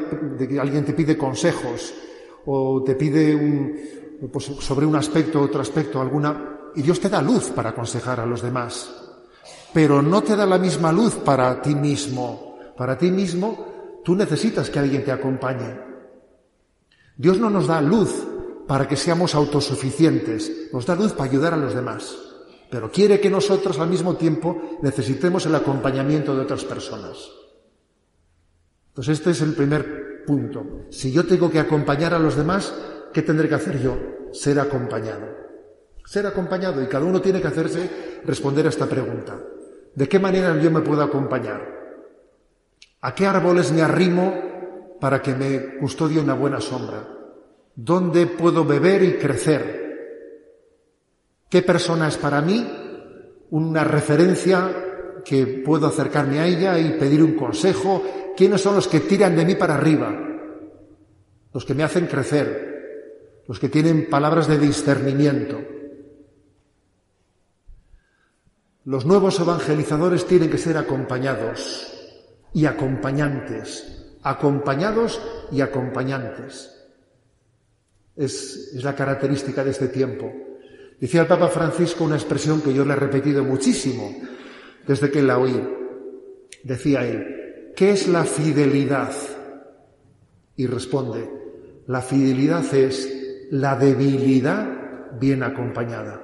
[0.48, 1.92] que alguien te pide consejos
[2.46, 7.20] o te pide un, pues, sobre un aspecto, otro aspecto, alguna, y Dios te da
[7.20, 9.04] luz para aconsejar a los demás
[9.74, 12.56] pero no te da la misma luz para ti mismo.
[12.76, 15.76] Para ti mismo, tú necesitas que alguien te acompañe.
[17.16, 18.24] Dios no nos da luz
[18.66, 22.16] para que seamos autosuficientes, nos da luz para ayudar a los demás,
[22.70, 27.30] pero quiere que nosotros al mismo tiempo necesitemos el acompañamiento de otras personas.
[28.88, 30.86] Entonces este es el primer punto.
[30.90, 32.74] Si yo tengo que acompañar a los demás,
[33.12, 33.96] ¿qué tendré que hacer yo?
[34.32, 35.26] Ser acompañado.
[36.06, 39.38] Ser acompañado y cada uno tiene que hacerse responder a esta pregunta.
[39.94, 41.60] ¿De qué manera yo me puedo acompañar?
[43.00, 44.32] ¿A qué árboles me arrimo
[45.00, 47.13] para que me custodie una buena sombra?
[47.76, 49.84] ¿Dónde puedo beber y crecer?
[51.48, 52.66] ¿Qué persona es para mí
[53.50, 58.02] una referencia que puedo acercarme a ella y pedir un consejo?
[58.36, 60.12] ¿Quiénes son los que tiran de mí para arriba?
[61.52, 65.60] Los que me hacen crecer, los que tienen palabras de discernimiento.
[68.84, 71.90] Los nuevos evangelizadores tienen que ser acompañados
[72.52, 75.20] y acompañantes, acompañados
[75.50, 76.73] y acompañantes.
[78.16, 80.32] Es, la característica de este tiempo.
[81.00, 84.14] Decía el Papa Francisco una expresión que yo le he repetido muchísimo
[84.86, 85.60] desde que la oí.
[86.62, 89.12] Decía él, ¿qué es la fidelidad?
[90.56, 91.28] Y responde,
[91.86, 96.22] la fidelidad es la debilidad bien acompañada.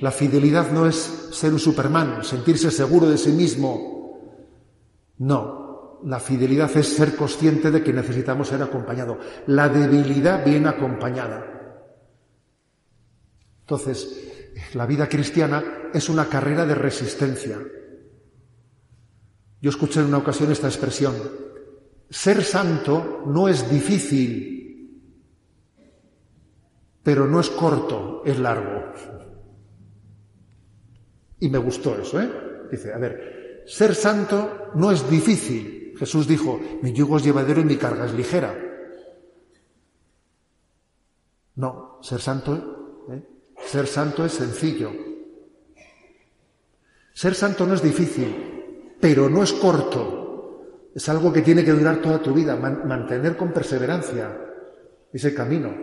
[0.00, 0.96] La fidelidad no es
[1.32, 3.96] ser un Superman, sentirse seguro de sí mismo.
[5.18, 5.55] No,
[6.04, 9.18] la fidelidad es ser consciente de que necesitamos ser acompañados.
[9.46, 11.56] La debilidad bien acompañada.
[13.60, 17.58] Entonces, la vida cristiana es una carrera de resistencia.
[19.60, 21.14] Yo escuché en una ocasión esta expresión.
[22.08, 25.02] Ser santo no es difícil,
[27.02, 28.92] pero no es corto, es largo.
[31.40, 32.30] Y me gustó eso, ¿eh?
[32.70, 35.85] Dice, a ver, ser santo no es difícil.
[35.98, 38.54] Jesús dijo, mi yugo es llevadero y mi carga es ligera.
[41.56, 43.22] No, ser santo, ¿eh?
[43.64, 44.92] ser santo es sencillo.
[47.12, 50.90] Ser santo no es difícil, pero no es corto.
[50.94, 54.38] Es algo que tiene que durar toda tu vida, mantener con perseverancia
[55.12, 55.74] ese camino.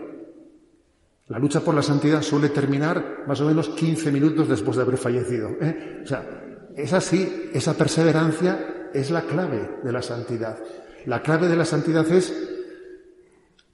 [1.28, 4.97] La lucha por la santidad suele terminar más o menos 15 minutos después de haber
[4.97, 5.49] fallecido.
[5.61, 6.01] ¿eh?
[6.03, 10.58] O sea, es así, esa perseverancia es la clave de la santidad.
[11.06, 12.34] La clave de la santidad es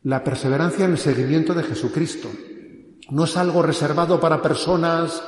[0.04, 2.30] la perseverancia en el seguimiento de Jesucristo.
[3.12, 5.22] No es algo reservado para personas,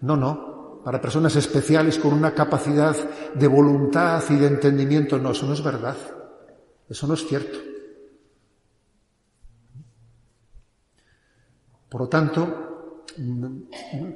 [0.00, 2.94] no, no, para personas especiales con una capacidad
[3.34, 5.18] de voluntad y de entendimiento.
[5.18, 5.96] No, eso no es verdad.
[6.88, 7.58] Eso no es cierto.
[11.88, 13.04] Por lo tanto,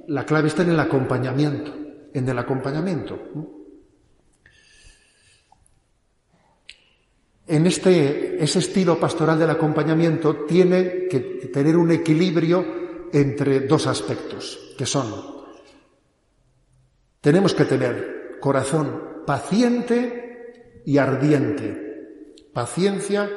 [0.08, 1.72] la clave está en el acompañamiento,
[2.12, 3.18] en el acompañamiento.
[7.48, 14.74] En este, ese estilo pastoral del acompañamiento tiene que tener un equilibrio entre dos aspectos,
[14.76, 15.06] que son,
[17.22, 23.30] tenemos que tener corazón paciente y ardiente, paciencia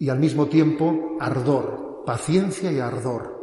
[0.00, 3.38] y al mismo tiempo ardor, paciencia y ardor.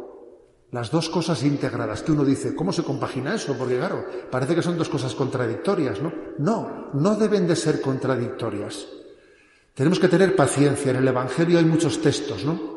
[0.72, 3.56] Las dos cosas integradas, que uno dice, ¿cómo se compagina eso?
[3.56, 6.12] Porque claro, parece que son dos cosas contradictorias, ¿no?
[6.38, 8.86] No, no deben de ser contradictorias.
[9.76, 10.90] Tenemos que tener paciencia.
[10.90, 12.76] En el Evangelio hay muchos textos, ¿no?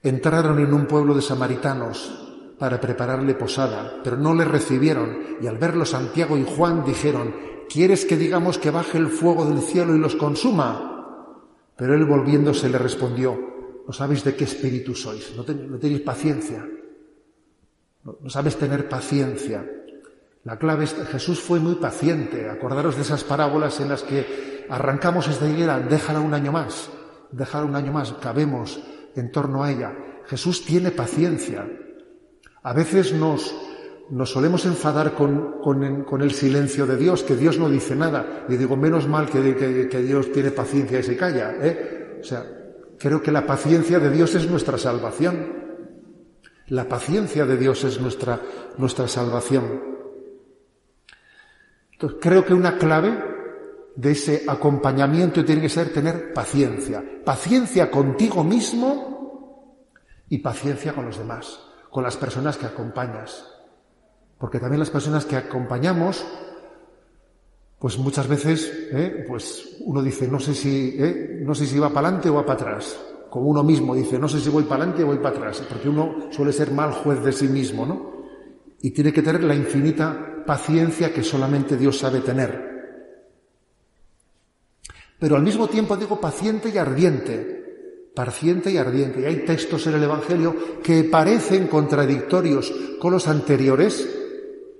[0.00, 5.58] Entraron en un pueblo de samaritanos para prepararle posada, pero no le recibieron, y al
[5.58, 7.34] verlo Santiago y Juan dijeron,
[7.68, 11.44] ¿quieres que digamos que baje el fuego del cielo y los consuma?
[11.76, 16.64] Pero él volviéndose le respondió, no sabéis de qué espíritu sois, no, tenéis paciencia,
[18.04, 19.68] no, no sabes tener paciencia.
[20.44, 22.48] La clave es que Jesús fue muy paciente.
[22.48, 26.90] Acordaros de esas parábolas en las que arrancamos esta higuera, déjala un año más,
[27.32, 28.80] déjala un año más, cabemos
[29.14, 29.92] en torno a ella.
[30.26, 31.66] Jesús tiene paciencia.
[32.62, 33.54] A veces nos,
[34.10, 38.44] nos solemos enfadar con, el silencio de Dios, que Dios no dice nada.
[38.48, 39.56] Y digo, menos mal que,
[39.88, 41.54] que, Dios tiene paciencia y se calla.
[41.60, 42.18] ¿eh?
[42.20, 42.44] O sea,
[42.98, 45.68] creo que la paciencia de Dios es nuestra salvación.
[46.68, 48.40] La paciencia de Dios es nuestra,
[48.76, 49.82] nuestra salvación.
[51.92, 53.37] Entonces, creo que una clave
[53.98, 57.02] de ese acompañamiento tiene que ser tener paciencia.
[57.24, 59.74] Paciencia contigo mismo
[60.28, 61.58] y paciencia con los demás,
[61.90, 63.44] con las personas que acompañas.
[64.38, 66.24] Porque también las personas que acompañamos,
[67.80, 69.24] pues muchas veces, ¿eh?
[69.26, 71.40] pues uno dice, no sé si, ¿eh?
[71.42, 72.96] no sé si va para adelante o va para atrás.
[73.28, 75.88] Como uno mismo dice, no sé si voy para adelante o voy para atrás, porque
[75.88, 78.12] uno suele ser mal juez de sí mismo, ¿no?
[78.80, 82.68] Y tiene que tener la infinita paciencia que solamente Dios sabe tener
[85.18, 89.20] pero al mismo tiempo digo paciente y ardiente, paciente y ardiente.
[89.20, 94.08] Y hay textos en el Evangelio que parecen contradictorios con los anteriores,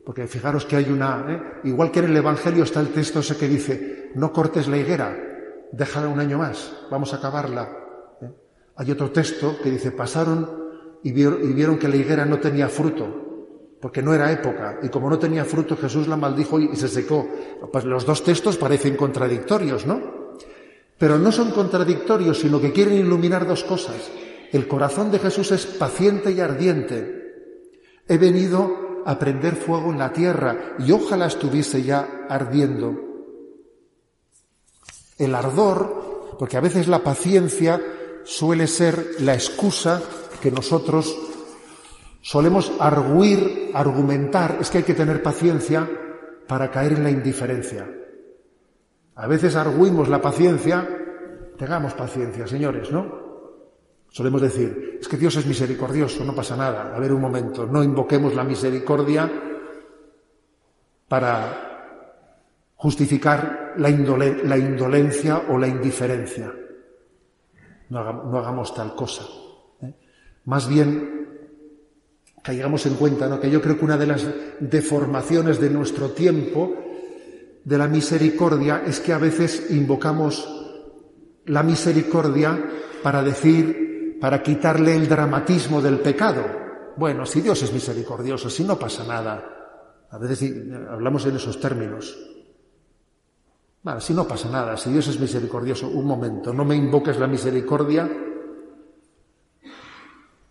[0.04, 1.68] porque fijaros que hay una, ¿eh?
[1.68, 5.16] igual que en el Evangelio está el texto ese que dice, no cortes la higuera,
[5.72, 7.68] déjala un año más, vamos a acabarla.
[8.22, 8.30] ¿eh?
[8.76, 10.68] Hay otro texto que dice, pasaron
[11.02, 15.18] y vieron, que la higuera no tenía fruto, porque no era época, y como no
[15.18, 17.28] tenía fruto, Jesús la maldijo y se secó.
[17.72, 20.17] Pues los dos textos parecen contradictorios, ¿no?
[20.98, 24.10] Pero no son contradictorios, sino que quieren iluminar dos cosas.
[24.52, 27.18] El corazón de Jesús es paciente y ardiente.
[28.08, 32.96] He venido a prender fuego en la tierra y ojalá estuviese ya ardiendo.
[35.16, 37.80] El ardor, porque a veces la paciencia
[38.24, 40.02] suele ser la excusa
[40.40, 41.16] que nosotros
[42.22, 45.88] solemos arguir, argumentar, es que hay que tener paciencia
[46.46, 47.97] para caer en la indiferencia.
[49.18, 50.88] A veces arguimos la paciencia,
[51.56, 53.26] tengamos paciencia, señores, ¿no?
[54.10, 56.94] Solemos decir, es que Dios es misericordioso, no pasa nada.
[56.94, 59.28] A ver un momento, no invoquemos la misericordia
[61.08, 66.54] para justificar la, indolencia o la indiferencia.
[67.88, 69.24] No hagamos, tal cosa.
[69.82, 69.94] ¿eh?
[70.44, 71.26] Más bien,
[72.40, 73.40] caigamos en cuenta ¿no?
[73.40, 74.26] que yo creo que una de las
[74.60, 76.87] deformaciones de nuestro tiempo
[77.68, 80.48] de la misericordia es que a veces invocamos
[81.44, 82.58] la misericordia
[83.02, 86.46] para decir, para quitarle el dramatismo del pecado.
[86.96, 90.06] Bueno, si Dios es misericordioso, si no pasa nada.
[90.08, 90.50] A veces
[90.88, 92.16] hablamos en esos términos.
[93.82, 97.26] Bueno, si no pasa nada, si Dios es misericordioso, un momento, no me invoques la
[97.26, 98.10] misericordia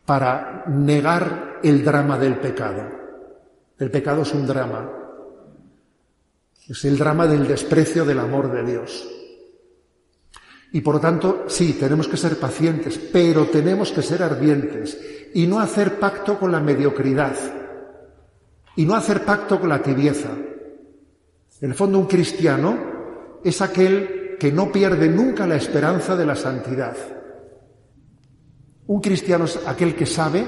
[0.05, 2.83] para negar el drama del pecado.
[3.79, 5.06] El pecado es un drama,
[6.69, 9.07] es el drama del desprecio del amor de Dios.
[10.73, 14.99] Y por lo tanto, sí, tenemos que ser pacientes, pero tenemos que ser ardientes
[15.33, 17.35] y no hacer pacto con la mediocridad
[18.75, 20.29] y no hacer pacto con la tibieza.
[21.61, 26.35] En el fondo, un cristiano es aquel que no pierde nunca la esperanza de la
[26.35, 26.95] santidad.
[28.87, 30.45] Un cristiano es aquel que sabe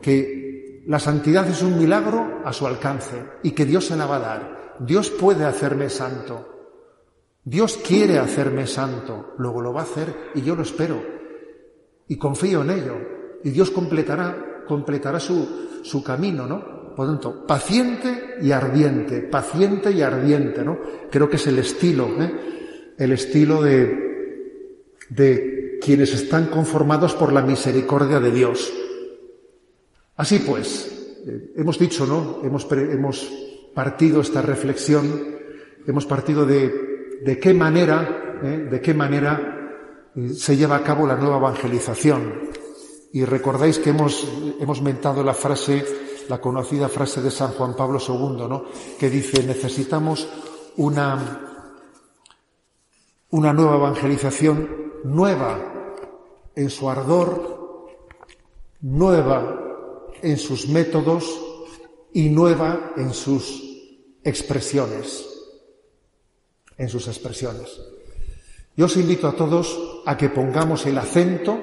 [0.00, 4.16] que la santidad es un milagro a su alcance y que Dios se la va
[4.16, 6.52] a dar Dios puede hacerme santo.
[7.44, 11.00] Dios quiere hacerme santo, luego lo va a hacer y yo lo espero.
[12.08, 12.96] Y confío en ello.
[13.44, 16.94] Y Dios completará, completará su, su camino, ¿no?
[16.96, 20.78] Por lo tanto, paciente y ardiente, paciente y ardiente, ¿no?
[21.10, 22.94] Creo que es el estilo, ¿eh?
[22.98, 28.72] El estilo de, de quienes están conformados por la misericordia de Dios.
[30.16, 32.40] Así pues, eh, hemos dicho, ¿no?
[32.42, 33.30] Hemos, hemos
[33.76, 35.36] partido esta reflexión,
[35.86, 38.68] hemos partido de, de qué manera, ¿eh?
[38.70, 42.48] de qué manera eh, se lleva a cabo la nueva evangelización.
[43.12, 44.26] Y recordáis que hemos,
[44.58, 45.84] hemos mentado la frase,
[46.30, 48.64] la conocida frase de San Juan Pablo II, ¿no?
[48.98, 50.26] que dice, necesitamos
[50.78, 51.68] una,
[53.28, 54.70] una nueva evangelización
[55.04, 55.94] nueva
[56.54, 57.88] en su ardor,
[58.80, 59.60] nueva
[60.22, 61.42] en sus métodos
[62.14, 63.65] y nueva en sus
[64.26, 65.24] expresiones.
[66.76, 67.80] En sus expresiones.
[68.76, 71.56] Yo os invito a todos a que pongamos el acento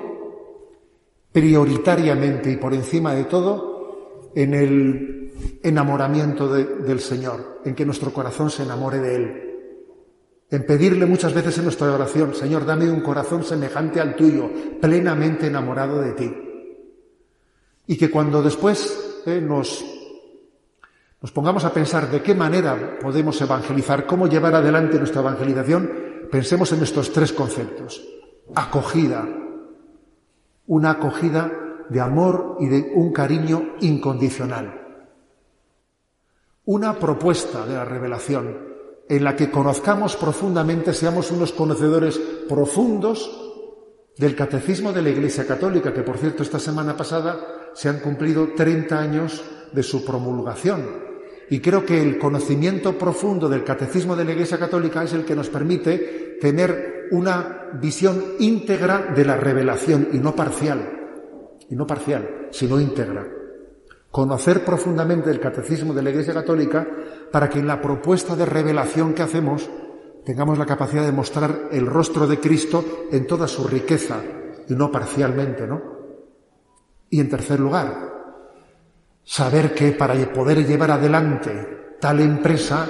[1.32, 8.49] prioritariamente y por encima de todo en el enamoramiento del Señor, en que nuestro corazón
[8.49, 9.53] se enamore de Él
[10.53, 15.47] en pedirle muchas veces en nuestra oración, Señor, dame un corazón semejante al tuyo, plenamente
[15.47, 16.32] enamorado de ti.
[17.88, 19.84] Y que cuando después eh, nos,
[21.24, 25.90] nos pongamos a pensar de qué manera podemos evangelizar, cómo llevar adelante nuestra evangelización,
[26.30, 28.04] pensemos en estos tres conceptos.
[28.54, 29.26] Acogida,
[30.68, 31.50] una acogida
[31.88, 34.82] de amor y de un cariño incondicional.
[36.66, 38.58] Una propuesta de la revelación,
[39.08, 42.18] en la que conozcamos profundamente, seamos unos conocedores
[42.50, 43.32] profundos
[44.18, 48.50] del catecismo de la Iglesia Católica, que por cierto esta semana pasada se han cumplido
[48.58, 51.03] 30 años de su promulgación.
[51.50, 55.36] Y creo que el conocimiento profundo del catecismo de la Iglesia Católica es el que
[55.36, 62.48] nos permite tener una visión íntegra de la revelación y no parcial, y no parcial,
[62.52, 63.28] sino íntegra
[64.14, 66.88] conocer profundamente el catecismo de la Iglesia Católica
[67.32, 69.68] para que en la propuesta de revelación que hacemos
[70.24, 74.22] tengamos la capacidad de mostrar el rostro de Cristo en toda su riqueza
[74.70, 75.82] y no parcialmente, ¿no?
[77.10, 78.12] Y en tercer lugar,
[79.24, 82.88] saber que para poder llevar adelante tal empresa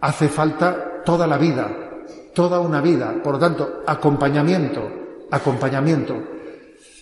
[0.00, 4.88] hace falta toda la vida, toda una vida, por lo tanto, acompañamiento,
[5.30, 6.16] acompañamiento.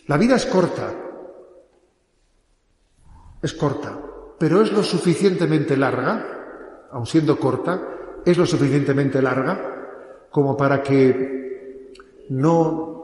[0.07, 0.95] La vida es corta,
[3.43, 3.99] es corta,
[4.39, 7.81] pero es lo suficientemente larga, aun siendo corta,
[8.25, 11.95] es lo suficientemente larga como para que
[12.31, 12.98] no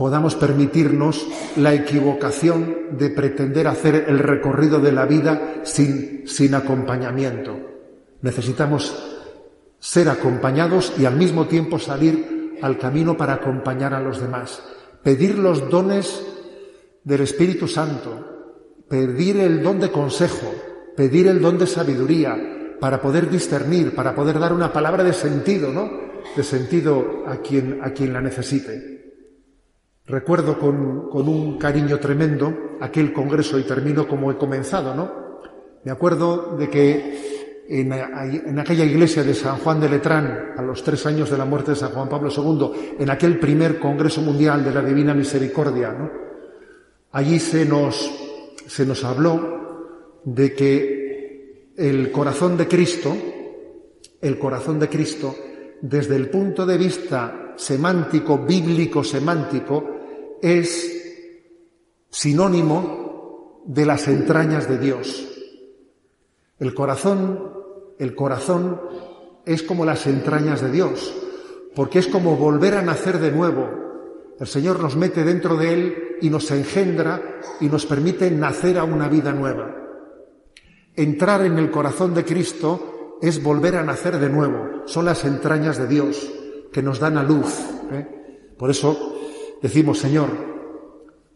[0.00, 1.26] podamos permitirnos
[1.56, 7.58] la equivocación de pretender hacer el recorrido de la vida sin, sin acompañamiento.
[8.22, 8.96] Necesitamos
[9.78, 14.62] ser acompañados y al mismo tiempo salir al camino para acompañar a los demás.
[15.02, 16.26] Pedir los dones
[17.04, 20.50] del Espíritu Santo, pedir el don de consejo,
[20.96, 22.38] pedir el don de sabiduría,
[22.80, 25.90] para poder discernir, para poder dar una palabra de sentido, ¿no?
[26.34, 28.99] De sentido a quien, a quien la necesite.
[30.10, 35.30] Recuerdo con, un cariño tremendo aquel congreso y termino como he comenzado, ¿no?
[35.84, 40.82] Me acuerdo de que en, en, aquella iglesia de San Juan de Letrán, a los
[40.82, 44.64] tres años de la muerte de San Juan Pablo II, en aquel primer Congreso Mundial
[44.64, 46.10] de la Divina Misericordia, ¿no?
[47.12, 48.10] allí se nos
[48.66, 53.16] se nos habló de que el corazón de Cristo,
[54.20, 55.34] el corazón de Cristo,
[55.80, 59.99] desde el punto de vista semántico, bíblico semántico,
[60.42, 60.96] es
[62.10, 65.28] sinónimo de las entrañas de Dios.
[66.58, 67.52] El corazón,
[67.98, 68.80] el corazón
[69.46, 71.14] es como las entrañas de Dios,
[71.74, 73.80] porque es como volver a nacer de nuevo,
[74.40, 78.84] el Señor nos mete dentro de Él y nos engendra y nos permite nacer a
[78.84, 79.76] una vida nueva.
[80.96, 84.86] Entrar en el corazón de Cristo es volver a nacer de nuevo.
[84.86, 86.32] Son las entrañas de Dios
[86.72, 87.54] que nos dan a luz.
[87.92, 88.54] ¿eh?
[88.56, 89.09] Por eso
[89.62, 90.30] decimos, Señor,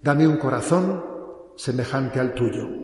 [0.02, 1.04] dame un corazón
[1.56, 2.83] semejante al tuyo.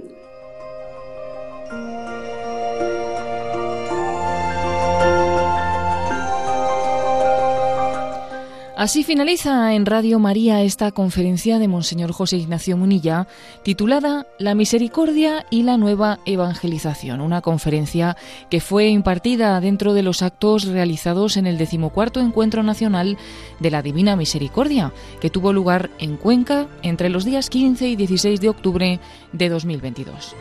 [8.80, 13.28] Así finaliza en Radio María esta conferencia de Monseñor José Ignacio Munilla,
[13.62, 18.16] titulada La Misericordia y la Nueva Evangelización, una conferencia
[18.48, 23.18] que fue impartida dentro de los actos realizados en el decimocuarto Encuentro Nacional
[23.58, 28.40] de la Divina Misericordia, que tuvo lugar en Cuenca entre los días 15 y 16
[28.40, 28.98] de octubre
[29.34, 30.34] de 2022.